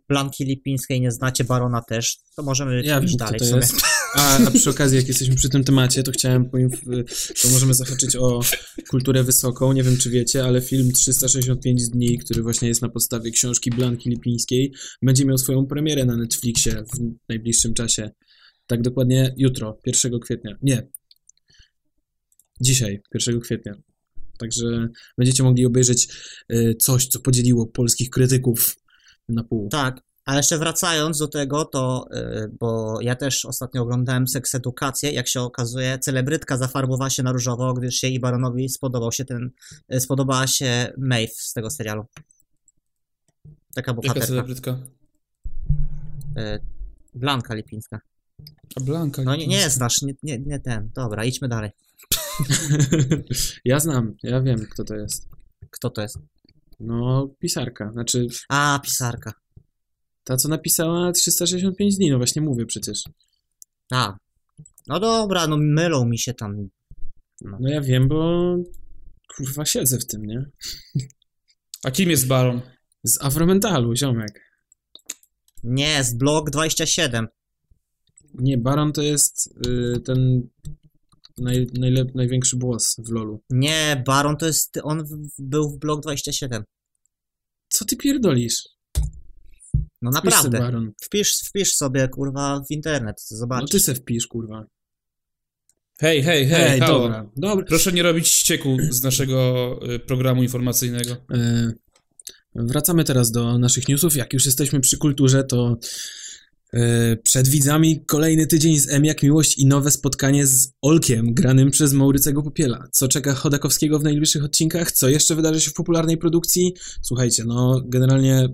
Blanki 0.10 0.46
Lipińskiej 0.46 1.02
nie 1.02 1.12
znacie, 1.12 1.44
Barona 1.44 1.82
też, 1.82 2.18
to 2.36 2.44
możemy 2.44 2.84
Ja 2.84 3.00
iść 3.00 3.18
wiem, 3.18 3.18
kto 3.18 3.26
dalej 3.26 3.40
to 3.40 3.46
w 3.46 3.48
sumie. 3.48 3.62
jest. 3.62 3.76
A, 4.16 4.48
a 4.48 4.52
przy 4.52 4.70
okazji, 4.70 4.98
jak 4.98 5.08
jesteśmy 5.08 5.36
przy 5.36 5.50
tym 5.50 5.64
temacie, 5.64 6.04
to 6.04 6.12
chciałem, 6.12 6.50
to 7.42 7.50
możemy 7.50 7.74
zahaczyć 7.74 8.16
o 8.16 8.40
kulturę 8.90 9.24
wysoką. 9.24 9.74
Nie 9.74 9.84
wiem, 9.84 9.98
czy 9.98 10.10
wiecie, 10.10 10.44
ale 10.44 10.62
film 10.62 10.92
365 10.92 11.90
dni, 11.90 12.18
który 12.18 12.44
właśnie 12.44 12.68
jest 12.68 12.82
na 12.82 12.90
podstawie 12.90 13.32
książki 13.32 13.70
Blanki 13.70 14.10
Lipińskiej, 14.10 14.74
będzie 15.02 15.26
miał 15.26 15.38
swoją 15.38 15.66
premierę 15.66 16.06
na 16.06 16.18
Netflixie 16.18 16.72
w 16.74 17.30
najbliższym 17.30 17.74
czasie. 17.74 18.10
Tak 18.68 18.82
dokładnie 18.82 19.34
jutro, 19.38 19.78
1 19.86 20.20
kwietnia. 20.20 20.58
Nie. 20.62 20.88
Dzisiaj, 22.62 23.00
1 23.14 23.40
kwietnia. 23.40 23.74
Także 24.40 24.88
będziecie 25.18 25.44
mogli 25.44 25.66
obejrzeć 25.66 26.08
y, 26.54 26.76
coś, 26.80 27.08
co 27.08 27.20
podzieliło 27.20 27.68
polskich 27.68 28.10
krytyków 28.10 28.76
na 29.30 29.44
pół. 29.44 29.70
Tak, 29.70 30.02
a 30.30 30.38
jeszcze 30.38 30.58
wracając 30.58 31.18
do 31.18 31.28
tego, 31.28 31.66
to, 31.66 32.06
y, 32.14 32.52
bo 32.60 33.02
ja 33.02 33.16
też 33.16 33.46
ostatnio 33.46 33.82
oglądałem 33.82 34.28
Seks 34.28 34.56
Edukację, 34.56 35.12
jak 35.12 35.28
się 35.28 35.42
okazuje, 35.42 36.00
celebrytka 36.00 36.58
zafarbowała 36.58 37.10
się 37.10 37.24
na 37.24 37.32
różowo, 37.32 37.74
gdyż 37.74 37.96
się 37.96 38.08
i 38.08 38.20
Baronowi 38.20 38.70
spodobał 38.70 39.12
się 39.12 39.26
ten, 39.26 39.52
y, 39.94 40.00
spodobała 40.00 40.48
się 40.48 40.94
Maeve 40.98 41.34
z 41.34 41.54
tego 41.54 41.70
serialu. 41.70 42.06
Taka 43.76 43.92
Jaka 43.92 43.94
bohaterka. 43.94 44.28
celebrytka? 44.28 44.72
Y, 46.38 46.60
Blanka 47.16 47.54
Lipińska. 47.54 48.00
A 48.76 48.82
Blanka. 48.82 49.24
No 49.24 49.36
nie, 49.36 49.48
nie 49.48 49.70
znasz, 49.70 50.02
nie, 50.02 50.14
nie, 50.24 50.40
nie 50.40 50.60
ten. 50.60 50.90
Dobra, 50.96 51.26
idźmy 51.26 51.48
dalej. 51.48 51.72
ja 53.66 53.80
znam, 53.80 54.16
ja 54.24 54.42
wiem, 54.42 54.66
kto 54.72 54.84
to 54.84 54.96
jest. 54.96 55.28
Kto 55.70 55.90
to 55.90 56.02
jest? 56.02 56.18
No, 56.80 57.30
pisarka. 57.40 57.92
Znaczy, 57.92 58.28
A, 58.50 58.80
pisarka. 58.84 59.34
Ta, 60.30 60.38
co 60.38 60.50
napisała 60.50 61.12
365 61.12 61.96
dni, 61.96 62.12
no 62.12 62.18
właśnie 62.18 62.42
mówię 62.42 62.66
przecież. 62.66 63.04
A. 63.92 64.18
No 64.88 65.00
dobra, 65.00 65.48
no 65.48 65.58
mylą 65.58 66.06
mi 66.06 66.20
się 66.20 66.34
tam. 66.34 66.70
No 67.42 67.70
ja 67.70 67.82
wiem, 67.82 68.08
bo 68.08 68.56
kurwa 69.36 69.66
siedzę 69.66 70.00
w 70.00 70.08
tym, 70.08 70.26
nie? 70.26 70.46
A 71.84 71.92
kim 71.92 72.10
jest 72.10 72.28
Baron? 72.28 72.62
Z 73.04 73.22
Afromentalu, 73.22 73.96
ziomek. 73.96 74.42
Nie, 75.64 76.04
z 76.04 76.14
blog 76.14 76.50
27. 76.50 77.28
Nie, 78.34 78.58
Baron 78.58 78.94
to 78.94 79.02
jest 79.02 79.54
y, 79.68 80.00
ten 80.00 80.50
naj, 81.38 81.68
najlep, 81.80 82.16
największy 82.16 82.58
boss 82.58 82.96
w 82.98 83.12
LoLu. 83.12 83.42
Nie, 83.50 84.04
Baron 84.08 84.38
to 84.38 84.46
jest, 84.46 84.80
on 84.84 85.06
w, 85.06 85.18
był 85.40 85.70
w 85.70 85.80
blog 85.80 86.02
27. 86.02 86.64
Co 87.70 87.86
ty 87.86 87.98
pierdolisz? 87.98 88.79
No 90.02 90.12
Wpisz 90.12 90.24
naprawdę. 90.24 90.60
Baron. 90.60 90.92
Wpisz, 91.02 91.34
wpisz 91.46 91.74
sobie, 91.76 92.08
kurwa, 92.08 92.62
w 92.70 92.72
internet, 92.72 93.16
No 93.32 93.38
zobacz. 93.38 93.72
ty 93.72 93.80
se 93.80 93.96
wpisz, 93.96 94.28
kurwa. 94.28 94.66
Hej, 96.02 96.24
hej, 96.24 96.48
hej, 96.48 96.74
Ej, 96.74 96.80
halo. 96.80 97.00
dobra, 97.00 97.30
dobra. 97.38 97.66
Proszę 97.66 97.92
nie 97.92 98.04
robić 98.04 98.28
ścieku 98.28 98.78
z 98.90 99.04
naszego 99.04 99.80
y, 99.96 100.00
programu 100.00 100.44
informacyjnego. 100.44 101.12
E, 101.34 101.72
Wracamy 102.56 103.04
teraz 103.04 103.32
do 103.32 103.58
naszych 103.58 103.88
newsów. 103.88 104.16
Jak 104.16 104.34
już 104.34 104.46
jesteśmy 104.46 104.80
przy 104.80 104.98
kulturze, 104.98 105.44
to 105.44 105.78
e, 106.74 107.16
przed 107.18 107.48
widzami 107.48 108.06
kolejny 108.06 108.48
tydzień 108.48 108.80
z 108.80 108.90
M 108.90 109.06
jak 109.06 109.24
miłość 109.24 109.58
i 109.58 109.66
nowe 109.66 109.92
spotkanie 109.92 110.48
z 110.48 110.74
Olkiem, 110.82 111.34
granym 111.34 111.72
przez 111.72 111.94
Maurycego 111.94 112.44
Popiela. 112.44 112.88
Co 112.92 113.08
czeka 113.08 113.34
Chodakowskiego 113.34 114.00
w 114.00 114.04
najbliższych 114.04 114.44
odcinkach? 114.44 114.92
Co 114.92 115.10
jeszcze 115.10 115.36
wydarzy 115.36 115.62
się 115.62 115.72
w 115.72 115.74
popularnej 115.74 116.18
produkcji? 116.18 116.74
Słuchajcie, 117.02 117.44
no 117.46 117.82
generalnie 117.86 118.50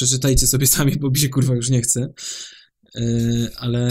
przeczytajcie 0.00 0.46
sobie 0.46 0.66
sami, 0.76 0.96
bo 0.96 1.10
mi 1.10 1.18
się 1.18 1.28
kurwa 1.28 1.54
już 1.54 1.68
nie 1.68 1.82
chce. 1.82 2.12
E, 2.94 3.02
ale... 3.56 3.90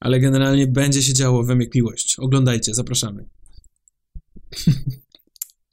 ale 0.00 0.20
generalnie 0.20 0.66
będzie 0.66 1.02
się 1.02 1.12
działo 1.14 1.44
w 1.44 1.50
M 1.50 1.60
jak 1.60 1.74
miłość. 1.74 2.16
Oglądajcie, 2.18 2.74
zapraszamy. 2.74 3.24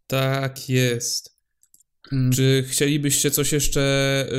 Tak 0.08 0.70
jest. 0.70 1.36
Mm, 2.12 2.32
Czy 2.32 2.66
chcielibyście 2.68 3.32
coś 3.32 3.52
jeszcze 3.52 3.82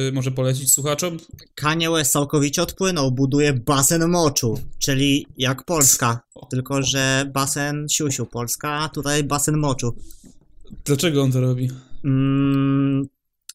y, 0.09 0.13
może 0.13 0.31
polecić 0.31 0.73
słuchaczom? 0.73 1.17
Kanye 1.55 1.91
West 1.91 2.13
całkowicie 2.13 2.63
odpłynął, 2.63 3.13
buduje 3.13 3.53
basen 3.53 4.09
moczu, 4.09 4.59
czyli 4.79 5.27
jak 5.37 5.65
Polska, 5.65 6.21
tylko 6.51 6.83
że 6.83 7.31
basen 7.35 7.87
siusiu 7.91 8.27
Polska, 8.27 8.71
a 8.71 8.89
tutaj 8.89 9.25
basen 9.25 9.59
moczu. 9.59 9.97
Dlaczego 10.85 11.23
on 11.23 11.33
to 11.33 11.41
robi? 11.41 11.71
Mm, 12.05 13.07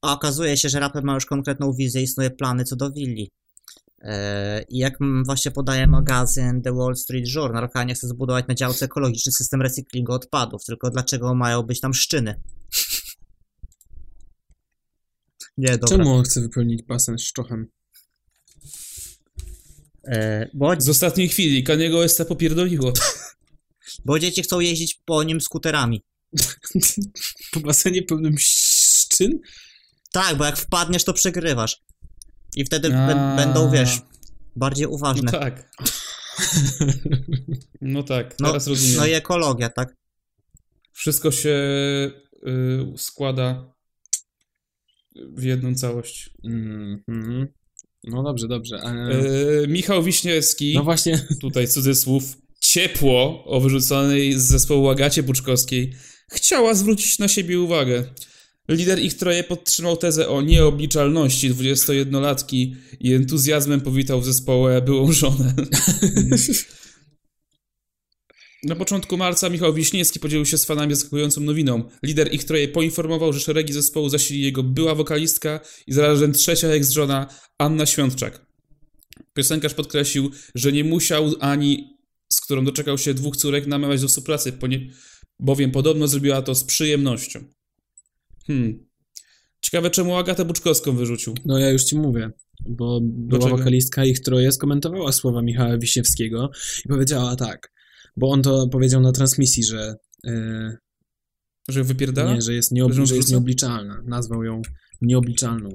a 0.01 0.13
okazuje 0.13 0.57
się, 0.57 0.69
że 0.69 0.79
raper 0.79 1.03
ma 1.03 1.13
już 1.13 1.25
konkretną 1.25 1.73
wizję, 1.73 2.01
istnieje 2.01 2.31
plany 2.31 2.63
co 2.63 2.75
do 2.75 2.91
willi. 2.91 3.31
E, 3.99 4.61
I 4.69 4.77
jak 4.77 5.01
mm, 5.01 5.23
właśnie 5.25 5.51
podaje 5.51 5.87
magazyn 5.87 6.61
The 6.61 6.73
Wall 6.73 6.95
Street 6.95 7.33
Journal, 7.35 7.69
Kanye 7.69 7.93
chce 7.93 8.07
zbudować 8.07 8.45
na 8.47 8.55
działce 8.55 8.85
ekologiczny 8.85 9.31
system 9.31 9.61
recyklingu 9.61 10.13
odpadów, 10.13 10.65
tylko 10.65 10.89
dlaczego 10.89 11.35
mają 11.35 11.63
być 11.63 11.79
tam 11.79 11.93
szczyny? 11.93 12.35
Nie, 15.57 15.77
dobra. 15.77 15.97
Czemu 15.97 16.13
on 16.13 16.23
chce 16.23 16.41
wypełnić 16.41 16.83
basen 16.83 17.17
z 17.17 17.23
szczochem? 17.23 17.67
E, 20.07 20.49
bo, 20.53 20.81
Z 20.81 20.89
ostatniej 20.89 21.29
chwili 21.29 21.63
Kaniego 21.63 21.99
Westa 21.99 22.25
popierdoliło. 22.25 22.93
bo 24.05 24.19
dzieci 24.19 24.43
chcą 24.43 24.59
jeździć 24.59 25.01
po 25.05 25.23
nim 25.23 25.41
skuterami. 25.41 26.03
po 27.53 27.59
basenie 27.59 28.03
pełnym 28.03 28.35
szczyn? 28.39 29.31
Tak, 30.13 30.37
bo 30.37 30.45
jak 30.45 30.57
wpadniesz, 30.57 31.03
to 31.03 31.13
przegrywasz. 31.13 31.77
I 32.55 32.65
wtedy 32.65 32.87
A. 32.87 33.07
bę- 33.07 33.35
będą, 33.35 33.71
wiesz, 33.71 33.99
bardziej 34.55 34.85
No 34.85 34.91
uważne. 34.91 35.31
tak. 35.31 35.69
No 37.81 38.03
tak, 38.03 38.35
No, 38.39 38.47
teraz 38.47 38.67
rozumiem. 38.67 38.97
no 38.97 39.05
i 39.05 39.11
ekologia, 39.13 39.69
tak? 39.69 39.95
Wszystko 40.93 41.31
się 41.31 41.49
y, 42.47 42.97
składa 42.97 43.73
w 45.15 45.43
jedną 45.43 45.75
całość. 45.75 46.29
Mhm. 46.43 47.47
No 48.03 48.23
dobrze, 48.23 48.47
dobrze. 48.47 48.79
ale- 48.83 49.19
Y, 49.63 49.67
Michał 49.67 50.03
Wiśniewski, 50.03 50.73
No 50.73 50.83
właśnie, 50.83 51.27
tutaj 51.41 51.67
cudzysłów, 51.67 52.23
ciepło 52.61 53.43
o 53.45 53.59
wyrzuconej 53.61 54.33
z 54.33 54.43
zespołu 54.43 54.89
Agacie 54.89 55.23
Buczkowskiej, 55.23 55.95
chciała 56.31 56.73
zwrócić 56.73 57.19
na 57.19 57.27
siebie 57.27 57.59
uwagę. 57.59 58.03
Lider 58.69 58.99
ich 58.99 59.13
troje 59.13 59.43
podtrzymał 59.43 59.97
tezę 59.97 60.29
o 60.29 60.41
nieobliczalności 60.41 61.51
21-latki 61.51 62.75
i 62.99 63.13
entuzjazmem 63.13 63.81
powitał 63.81 64.21
w 64.21 64.25
zespole 64.25 64.81
byłą 64.81 65.11
żonę. 65.11 65.53
Na 68.63 68.75
początku 68.75 69.17
marca 69.17 69.49
Michał 69.49 69.73
Wiśniewski 69.73 70.19
podzielił 70.19 70.45
się 70.45 70.57
z 70.57 70.65
fanami 70.65 70.95
zaskakującą 70.95 71.41
nowiną. 71.41 71.89
Lider 72.03 72.33
ich 72.33 72.43
troje 72.43 72.67
poinformował, 72.67 73.33
że 73.33 73.39
szeregi 73.39 73.73
zespołu 73.73 74.09
zasili 74.09 74.41
jego 74.41 74.63
była 74.63 74.95
wokalistka 74.95 75.59
i 75.87 75.93
zarazem 75.93 76.33
trzecia 76.33 76.67
ex-żona 76.67 77.27
Anna 77.57 77.85
Świątczak. 77.85 78.45
Piosenkarz 79.33 79.73
podkreślił, 79.73 80.31
że 80.55 80.71
nie 80.71 80.83
musiał 80.83 81.33
ani, 81.39 81.96
którą 82.47 82.65
doczekał 82.65 82.97
się 82.97 83.13
dwóch 83.13 83.37
córek, 83.37 83.67
namawiać 83.67 84.01
do 84.01 84.07
współpracy, 84.07 84.51
ponie- 84.53 84.87
bowiem 85.39 85.71
podobno 85.71 86.07
zrobiła 86.07 86.41
to 86.41 86.55
z 86.55 86.63
przyjemnością. 86.63 87.39
Hmm. 88.47 88.87
Ciekawe, 89.61 89.89
czemu 89.89 90.15
Agatę 90.15 90.45
Buczkowską 90.45 90.95
wyrzucił. 90.95 91.33
No 91.45 91.59
ja 91.59 91.69
już 91.69 91.83
ci 91.83 91.97
mówię, 91.97 92.31
bo 92.69 92.99
była 93.01 93.39
Dlaczego? 93.39 93.57
wokalistka 93.57 94.05
ich 94.05 94.19
troje 94.19 94.51
skomentowała 94.51 95.11
słowa 95.11 95.41
Michała 95.41 95.77
Wiśniewskiego 95.77 96.49
i 96.85 96.87
powiedziała 96.89 97.35
tak, 97.35 97.71
bo 98.17 98.29
on 98.29 98.41
to 98.41 98.67
powiedział 98.67 99.01
na 99.01 99.11
transmisji, 99.11 99.63
że, 99.63 99.95
e, 100.27 100.77
Że 101.69 101.83
wypierdala? 101.83 102.33
nie, 102.33 102.41
że 102.41 102.53
jest, 102.53 102.71
Że 102.77 102.83
on 102.83 103.07
że 103.07 103.15
jest 103.15 103.31
nieobliczalna. 103.31 104.01
Nazwał 104.05 104.43
ją 104.43 104.61
nieobliczalną 105.01 105.69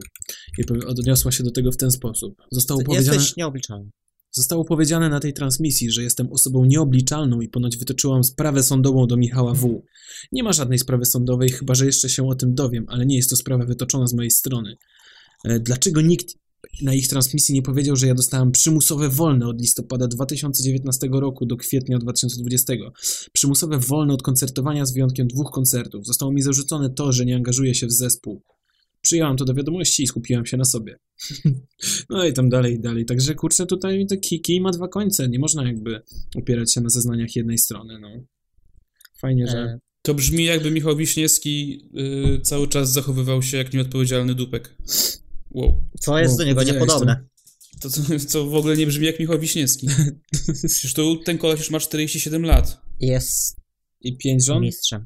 i 0.58 0.72
odniosła 0.86 1.32
się 1.32 1.44
do 1.44 1.50
tego 1.50 1.72
w 1.72 1.76
ten 1.76 1.90
sposób. 1.90 2.34
Zostało 2.50 2.82
powiedziane, 2.84 3.16
Jesteś 3.16 3.36
nieobliczalny. 3.36 3.90
Zostało 4.32 4.64
powiedziane 4.64 5.08
na 5.08 5.20
tej 5.20 5.32
transmisji, 5.32 5.90
że 5.90 6.02
jestem 6.02 6.32
osobą 6.32 6.64
nieobliczalną 6.64 7.40
i 7.40 7.48
ponoć 7.48 7.76
wytoczyłam 7.76 8.24
sprawę 8.24 8.62
sądową 8.62 9.06
do 9.06 9.16
Michała 9.16 9.54
W. 9.54 9.82
Nie 10.32 10.42
ma 10.42 10.52
żadnej 10.52 10.78
sprawy 10.78 11.04
sądowej, 11.04 11.48
chyba 11.48 11.74
że 11.74 11.86
jeszcze 11.86 12.08
się 12.08 12.28
o 12.28 12.34
tym 12.34 12.54
dowiem, 12.54 12.84
ale 12.88 13.06
nie 13.06 13.16
jest 13.16 13.30
to 13.30 13.36
sprawa 13.36 13.64
wytoczona 13.64 14.06
z 14.06 14.14
mojej 14.14 14.30
strony. 14.30 14.76
E, 15.44 15.60
Dlaczego 15.60 16.00
nikt 16.00 16.34
na 16.82 16.94
ich 16.94 17.08
transmisji 17.08 17.54
nie 17.54 17.62
powiedział, 17.62 17.96
że 17.96 18.06
ja 18.06 18.14
dostałam 18.14 18.52
przymusowe 18.52 19.08
wolne 19.08 19.46
od 19.46 19.60
listopada 19.60 20.08
2019 20.08 21.08
roku 21.12 21.46
do 21.46 21.56
kwietnia 21.56 21.98
2020? 21.98 22.72
Przymusowe 23.32 23.78
wolne 23.78 24.14
od 24.14 24.22
koncertowania 24.22 24.86
z 24.86 24.92
wyjątkiem 24.92 25.28
dwóch 25.28 25.50
koncertów. 25.50 26.06
Zostało 26.06 26.32
mi 26.32 26.42
zarzucone 26.42 26.90
to, 26.90 27.12
że 27.12 27.24
nie 27.24 27.36
angażuję 27.36 27.74
się 27.74 27.86
w 27.86 27.92
zespół. 27.92 28.42
Przyjęłam 29.02 29.36
to 29.36 29.44
do 29.44 29.54
wiadomości 29.54 30.02
i 30.02 30.06
skupiłam 30.06 30.46
się 30.46 30.56
na 30.56 30.64
sobie. 30.64 30.96
No 32.10 32.26
i 32.26 32.32
tam 32.32 32.48
dalej, 32.48 32.80
dalej. 32.80 33.04
Także 33.04 33.34
kurczę, 33.34 33.66
tutaj 33.66 34.06
to 34.06 34.16
kij, 34.16 34.40
kij 34.40 34.60
ma 34.60 34.70
dwa 34.70 34.88
końce. 34.88 35.28
Nie 35.28 35.38
można 35.38 35.66
jakby 35.66 36.02
opierać 36.36 36.72
się 36.72 36.80
na 36.80 36.88
zeznaniach 36.88 37.36
jednej 37.36 37.58
strony, 37.58 37.98
no. 38.00 38.08
Fajnie, 39.18 39.46
że... 39.46 39.58
E, 39.58 39.78
To 40.02 40.14
brzmi 40.14 40.44
jakby 40.44 40.70
Michał 40.70 40.96
Wiśniewski 40.96 41.80
y, 42.36 42.40
cały 42.40 42.68
czas 42.68 42.92
zachowywał 42.92 43.42
się 43.42 43.56
jak 43.56 43.72
nieodpowiedzialny 43.72 44.34
dupek. 44.34 44.76
Wow. 45.50 45.84
Co 46.00 46.18
jest 46.18 46.34
O, 46.34 46.38
do 46.38 46.44
niego 46.44 46.62
niepodobne. 46.62 47.24
To 47.80 47.90
co, 47.90 48.02
co 48.26 48.46
w 48.46 48.54
ogóle 48.54 48.76
nie 48.76 48.86
brzmi 48.86 49.06
jak 49.06 49.20
Michał 49.20 49.38
Wiśniewski. 49.38 49.88
Przecież 50.70 50.94
tu 50.94 51.16
ten 51.16 51.38
koleś 51.38 51.58
już 51.58 51.70
ma 51.70 51.80
47 51.80 52.44
lat. 52.44 52.80
Jest 53.00 53.56
I 54.00 54.16
pięć 54.16 54.46
żon? 54.46 54.60
mistrzem. 54.62 55.04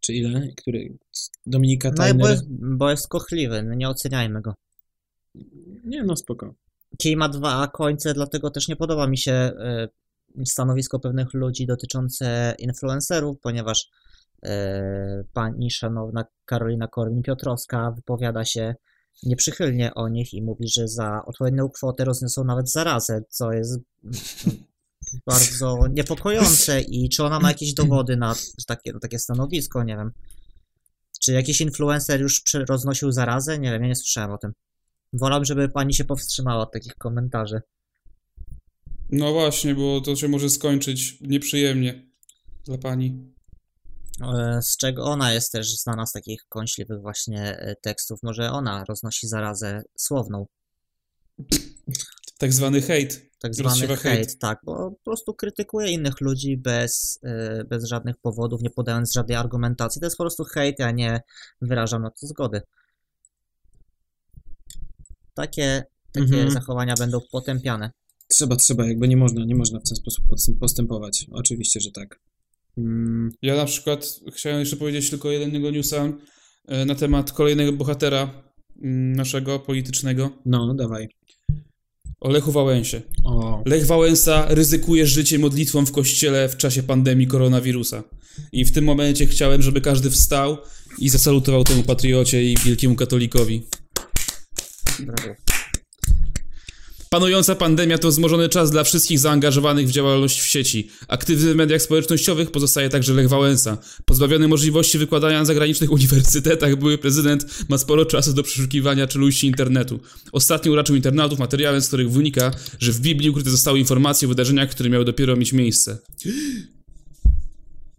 Czy 0.00 0.14
ile? 0.14 0.48
Który? 0.56 0.98
Dominika 1.46 1.90
No 1.98 2.08
i 2.08 2.08
bo 2.08 2.14
Tyner? 2.14 2.30
jest, 2.30 2.44
bo 2.50 2.90
jest 2.90 3.08
kochliwy, 3.08 3.62
no 3.62 3.74
nie 3.74 3.88
oceniajmy 3.88 4.40
go. 4.40 4.54
Nie, 5.84 6.02
no 6.02 6.16
spoko. 6.16 6.54
Kij 6.98 7.16
ma 7.16 7.28
dwa 7.28 7.68
końce, 7.68 8.14
dlatego 8.14 8.50
też 8.50 8.68
nie 8.68 8.76
podoba 8.76 9.06
mi 9.06 9.18
się 9.18 9.32
e, 9.32 9.88
stanowisko 10.44 11.00
pewnych 11.00 11.34
ludzi 11.34 11.66
dotyczące 11.66 12.54
influencerów, 12.58 13.40
ponieważ 13.40 13.88
e, 14.42 15.24
pani 15.32 15.70
szanowna 15.70 16.24
Karolina 16.44 16.86
Korwin-Piotrowska 16.86 17.94
wypowiada 17.96 18.44
się 18.44 18.74
nieprzychylnie 19.22 19.94
o 19.94 20.08
nich 20.08 20.34
i 20.34 20.42
mówi, 20.42 20.68
że 20.68 20.88
za 20.88 21.22
odpowiednią 21.26 21.68
kwotę 21.68 22.04
rozniosą 22.04 22.44
nawet 22.44 22.70
zarazę, 22.70 23.22
co 23.28 23.52
jest 23.52 23.78
mm, 24.04 24.16
bardzo 25.26 25.78
niepokojące 25.90 26.80
i 26.80 27.08
czy 27.08 27.24
ona 27.24 27.40
ma 27.40 27.48
jakieś 27.48 27.74
dowody 27.74 28.16
na 28.16 28.34
takie, 28.66 28.92
na 28.92 29.00
takie 29.00 29.18
stanowisko, 29.18 29.84
nie 29.84 29.96
wiem. 29.96 30.12
Czy 31.20 31.32
jakiś 31.32 31.60
influencer 31.60 32.20
już 32.20 32.42
roznosił 32.68 33.12
zarazę? 33.12 33.58
Nie 33.58 33.70
wiem, 33.70 33.82
ja 33.82 33.88
nie 33.88 33.96
słyszałem 33.96 34.30
o 34.30 34.38
tym. 34.38 34.52
Wolałbym, 35.12 35.44
żeby 35.44 35.68
pani 35.68 35.94
się 35.94 36.04
powstrzymała 36.04 36.62
od 36.62 36.72
takich 36.72 36.94
komentarzy. 36.94 37.60
No 39.10 39.32
właśnie, 39.32 39.74
bo 39.74 40.00
to 40.00 40.16
się 40.16 40.28
może 40.28 40.50
skończyć 40.50 41.20
nieprzyjemnie 41.20 42.10
dla 42.64 42.78
pani. 42.78 43.34
E, 44.22 44.60
Z 44.62 44.76
czego 44.76 45.04
ona 45.04 45.32
jest 45.32 45.52
też 45.52 45.76
znana 45.76 46.06
z 46.06 46.12
takich 46.12 46.40
kąśliwych 46.48 47.00
właśnie 47.00 47.58
e, 47.58 47.76
tekstów. 47.82 48.18
Może 48.22 48.50
ona 48.50 48.84
roznosi 48.88 49.28
zarazę 49.28 49.82
słowną. 49.98 50.46
Tak 52.38 52.52
zwany 52.52 52.82
hejt. 52.82 53.29
Tak 53.42 53.54
zwany 53.54 53.86
hejt, 53.86 54.00
hejt. 54.00 54.38
tak, 54.38 54.58
bo 54.64 54.90
po 54.90 55.04
prostu 55.04 55.34
krytykuje 55.34 55.90
innych 55.90 56.20
ludzi 56.20 56.56
bez, 56.56 57.18
e, 57.22 57.64
bez 57.64 57.84
żadnych 57.88 58.16
powodów, 58.16 58.62
nie 58.62 58.70
podając 58.70 59.12
żadnej 59.12 59.36
argumentacji. 59.36 60.00
To 60.00 60.06
jest 60.06 60.16
po 60.16 60.22
prostu 60.24 60.44
hejt, 60.44 60.80
a 60.80 60.90
nie 60.90 61.20
wyrażam 61.62 62.02
na 62.02 62.10
to 62.10 62.26
zgody. 62.26 62.60
Takie, 65.34 65.84
takie 66.12 66.26
Mhm. 66.26 66.50
zachowania 66.50 66.94
będą 66.98 67.20
potępiane. 67.32 67.90
Trzeba, 68.28 68.56
trzeba, 68.56 68.86
jakby 68.86 69.08
nie 69.08 69.16
można, 69.16 69.44
nie 69.44 69.54
można 69.54 69.80
w 69.80 69.88
ten 69.88 69.96
sposób 69.96 70.24
postępować. 70.60 71.26
Oczywiście, 71.32 71.80
że 71.80 71.90
tak. 71.90 72.20
Mm, 72.78 73.30
Ja 73.42 73.56
na 73.56 73.64
przykład 73.64 74.06
chciałem 74.34 74.60
jeszcze 74.60 74.76
powiedzieć 74.76 75.10
tylko 75.10 75.30
jednego 75.30 75.70
newsa 75.70 76.12
e, 76.68 76.84
na 76.84 76.94
temat 76.94 77.32
kolejnego 77.32 77.72
bohatera 77.72 78.42
mm, 78.82 79.12
naszego 79.12 79.58
politycznego, 79.58 80.30
no, 80.46 80.74
dawaj. 80.74 81.08
O 82.20 82.28
Lechu 82.28 82.52
Wałęsie. 82.52 83.02
O, 83.24 83.62
Lech 83.66 83.86
Wałęsa 83.86 84.46
ryzykuje 84.48 85.06
życie 85.06 85.38
modlitwą 85.38 85.86
w 85.86 85.92
kościele 85.92 86.48
w 86.48 86.56
czasie 86.56 86.82
pandemii 86.82 87.26
koronawirusa. 87.26 88.02
I 88.52 88.64
w 88.64 88.72
tym 88.72 88.84
momencie 88.84 89.26
chciałem, 89.26 89.62
żeby 89.62 89.80
każdy 89.80 90.10
wstał 90.10 90.56
i 90.98 91.08
zasalutował 91.08 91.64
temu 91.64 91.82
patriocie 91.82 92.44
i 92.44 92.56
wielkiemu 92.56 92.94
katolikowi. 92.94 93.66
Brawo. 95.00 95.49
Panująca 97.12 97.54
pandemia 97.56 97.98
to 97.98 98.08
wzmożony 98.08 98.48
czas 98.48 98.70
dla 98.70 98.84
wszystkich 98.84 99.18
zaangażowanych 99.18 99.88
w 99.88 99.90
działalność 99.90 100.40
w 100.40 100.46
sieci. 100.46 100.90
Aktywny 101.08 101.52
w 101.52 101.56
mediach 101.56 101.82
społecznościowych 101.82 102.50
pozostaje 102.50 102.88
także 102.88 103.12
Lech 103.12 103.28
Wałęsa. 103.28 103.78
Pozbawiony 104.04 104.48
możliwości 104.48 104.98
wykładania 104.98 105.38
na 105.38 105.44
zagranicznych 105.44 105.92
uniwersytetach, 105.98 106.76
były 106.76 106.98
prezydent 106.98 107.46
ma 107.68 107.78
sporo 107.78 108.04
czasu 108.04 108.32
do 108.32 108.42
przeszukiwania 108.42 109.06
czeluści 109.06 109.46
internetu. 109.46 110.00
Ostatnio 110.32 110.72
uraczył 110.72 110.96
internautów 110.96 111.38
materiałem, 111.38 111.80
z 111.80 111.88
których 111.88 112.10
wynika, 112.10 112.50
że 112.78 112.92
w 112.92 113.00
Biblii 113.00 113.30
ukryte 113.30 113.50
zostały 113.50 113.78
informacje 113.78 114.28
o 114.28 114.28
wydarzeniach, 114.28 114.70
które 114.70 114.90
miały 114.90 115.04
dopiero 115.04 115.36
mieć 115.36 115.52
miejsce. 115.52 115.98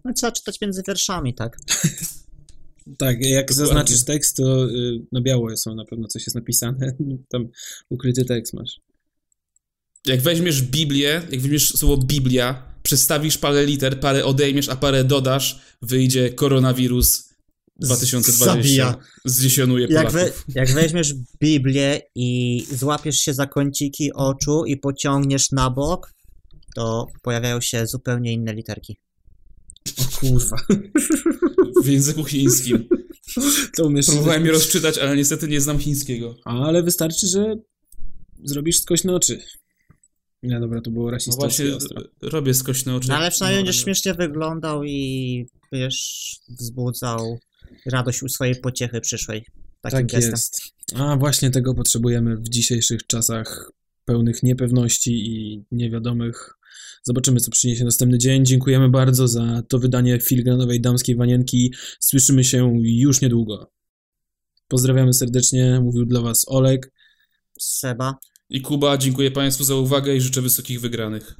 No, 0.06 0.13
trzeba 0.13 0.32
czytać 0.32 0.62
między 0.62 0.82
wierszami, 0.88 1.34
tak? 1.34 1.58
tak, 2.97 3.17
jak 3.21 3.47
Dokładnie. 3.47 3.56
zaznaczysz 3.56 4.04
tekst, 4.04 4.38
to 4.38 4.65
y, 4.65 5.02
na 5.12 5.21
biało 5.21 5.58
są 5.58 5.76
na 5.76 5.86
pewno 5.86 6.08
coś 6.08 6.21
jest 6.21 6.36
napisane. 6.36 6.93
Tam 7.32 7.47
ukryty 7.89 8.26
tekst 8.26 8.54
masz. 8.54 8.90
Jak 10.05 10.21
weźmiesz 10.21 10.61
Biblię, 10.61 11.21
jak 11.31 11.41
weźmiesz 11.41 11.69
słowo 11.69 11.97
Biblia, 11.97 12.75
przestawisz 12.83 13.37
parę 13.37 13.65
liter, 13.65 13.99
parę 13.99 14.25
odejmiesz, 14.25 14.69
a 14.69 14.75
parę 14.75 15.03
dodasz, 15.03 15.61
wyjdzie 15.81 16.29
koronawirus 16.29 17.31
2020. 17.79 18.45
Zabija. 18.45 18.97
Zdziesiąnuje 19.25 19.87
Jak, 19.89 20.11
Polaków. 20.11 20.45
we, 20.47 20.59
jak 20.59 20.71
weźmiesz 20.71 21.13
Biblię 21.41 22.01
i 22.15 22.63
złapiesz 22.71 23.19
się 23.19 23.33
za 23.33 23.47
kąciki 23.47 24.13
oczu 24.13 24.65
i 24.65 24.77
pociągniesz 24.77 25.51
na 25.51 25.69
bok, 25.69 26.13
to 26.75 27.07
pojawiają 27.21 27.61
się 27.61 27.87
zupełnie 27.87 28.33
inne 28.33 28.53
literki. 28.53 28.97
O 29.97 30.19
kurwa. 30.19 30.57
W 31.83 31.87
języku 31.87 32.23
chińskim. 32.23 32.87
To 33.77 33.85
umiesz... 33.85 34.05
Próbowałem 34.05 34.45
je 34.45 34.51
rozczytać, 34.51 34.97
ale 34.97 35.15
niestety 35.15 35.47
nie 35.47 35.61
znam 35.61 35.79
chińskiego. 35.79 36.35
Ale 36.45 36.83
wystarczy, 36.83 37.27
że 37.27 37.55
zrobisz 38.43 38.79
skośne 38.79 39.15
oczy. 39.15 39.39
Nie, 40.43 40.60
dobra, 40.60 40.82
to 40.82 40.91
było 40.91 41.06
No 41.06 41.12
rasistowskie 41.12 41.63
właśnie, 41.71 41.75
ostro. 41.77 42.01
robię 42.21 42.54
skośne 42.54 42.95
oczy. 42.95 43.10
No 43.10 43.15
ale 43.17 43.32
przynajmniej 43.32 43.63
No, 43.63 43.65
będziesz 43.65 43.84
śmiesznie 43.84 44.13
wyglądał 44.13 44.84
i 44.84 45.45
wiesz, 45.71 46.32
wzbudzał 46.60 47.39
radość 47.86 48.23
u 48.23 48.30
swojej 48.30 48.56
pociechy 48.56 49.01
przyszłej. 49.01 49.45
Takim 49.82 49.97
Tak 49.99 50.06
gestem. 50.08 50.32
jest. 50.32 50.62
A 50.95 51.17
właśnie 51.17 51.51
tego 51.51 51.73
potrzebujemy 51.75 52.38
w 52.38 52.49
dzisiejszych 52.49 53.08
czasach 53.08 53.71
pełnych 54.06 54.43
niepewności 54.43 55.12
i 55.12 55.63
niewiadomych. 55.71 56.49
Zobaczymy, 57.04 57.39
co 57.39 57.51
przyniesie 57.51 57.86
następny 57.86 58.17
dzień. 58.17 58.45
Dziękujemy 58.45 58.89
bardzo 58.89 59.27
za 59.27 59.63
to 59.69 59.80
wydanie 59.80 60.19
filigranowej 60.19 60.82
damskiej 60.82 61.15
wanienki. 61.15 61.73
Słyszymy 61.99 62.43
się 62.43 62.80
już 62.84 63.21
niedługo. 63.21 63.71
Pozdrawiamy 64.67 65.13
serdecznie. 65.13 65.80
Mówił 65.84 66.06
dla 66.06 66.21
Was 66.21 66.45
Olek. 66.47 66.91
Seba. 67.60 68.17
I 68.51 68.61
Kuba, 68.61 68.97
dziękuję 68.97 69.31
Państwu 69.31 69.63
za 69.63 69.75
uwagę 69.75 70.15
i 70.15 70.21
życzę 70.21 70.41
wysokich 70.41 70.81
wygranych. 70.81 71.35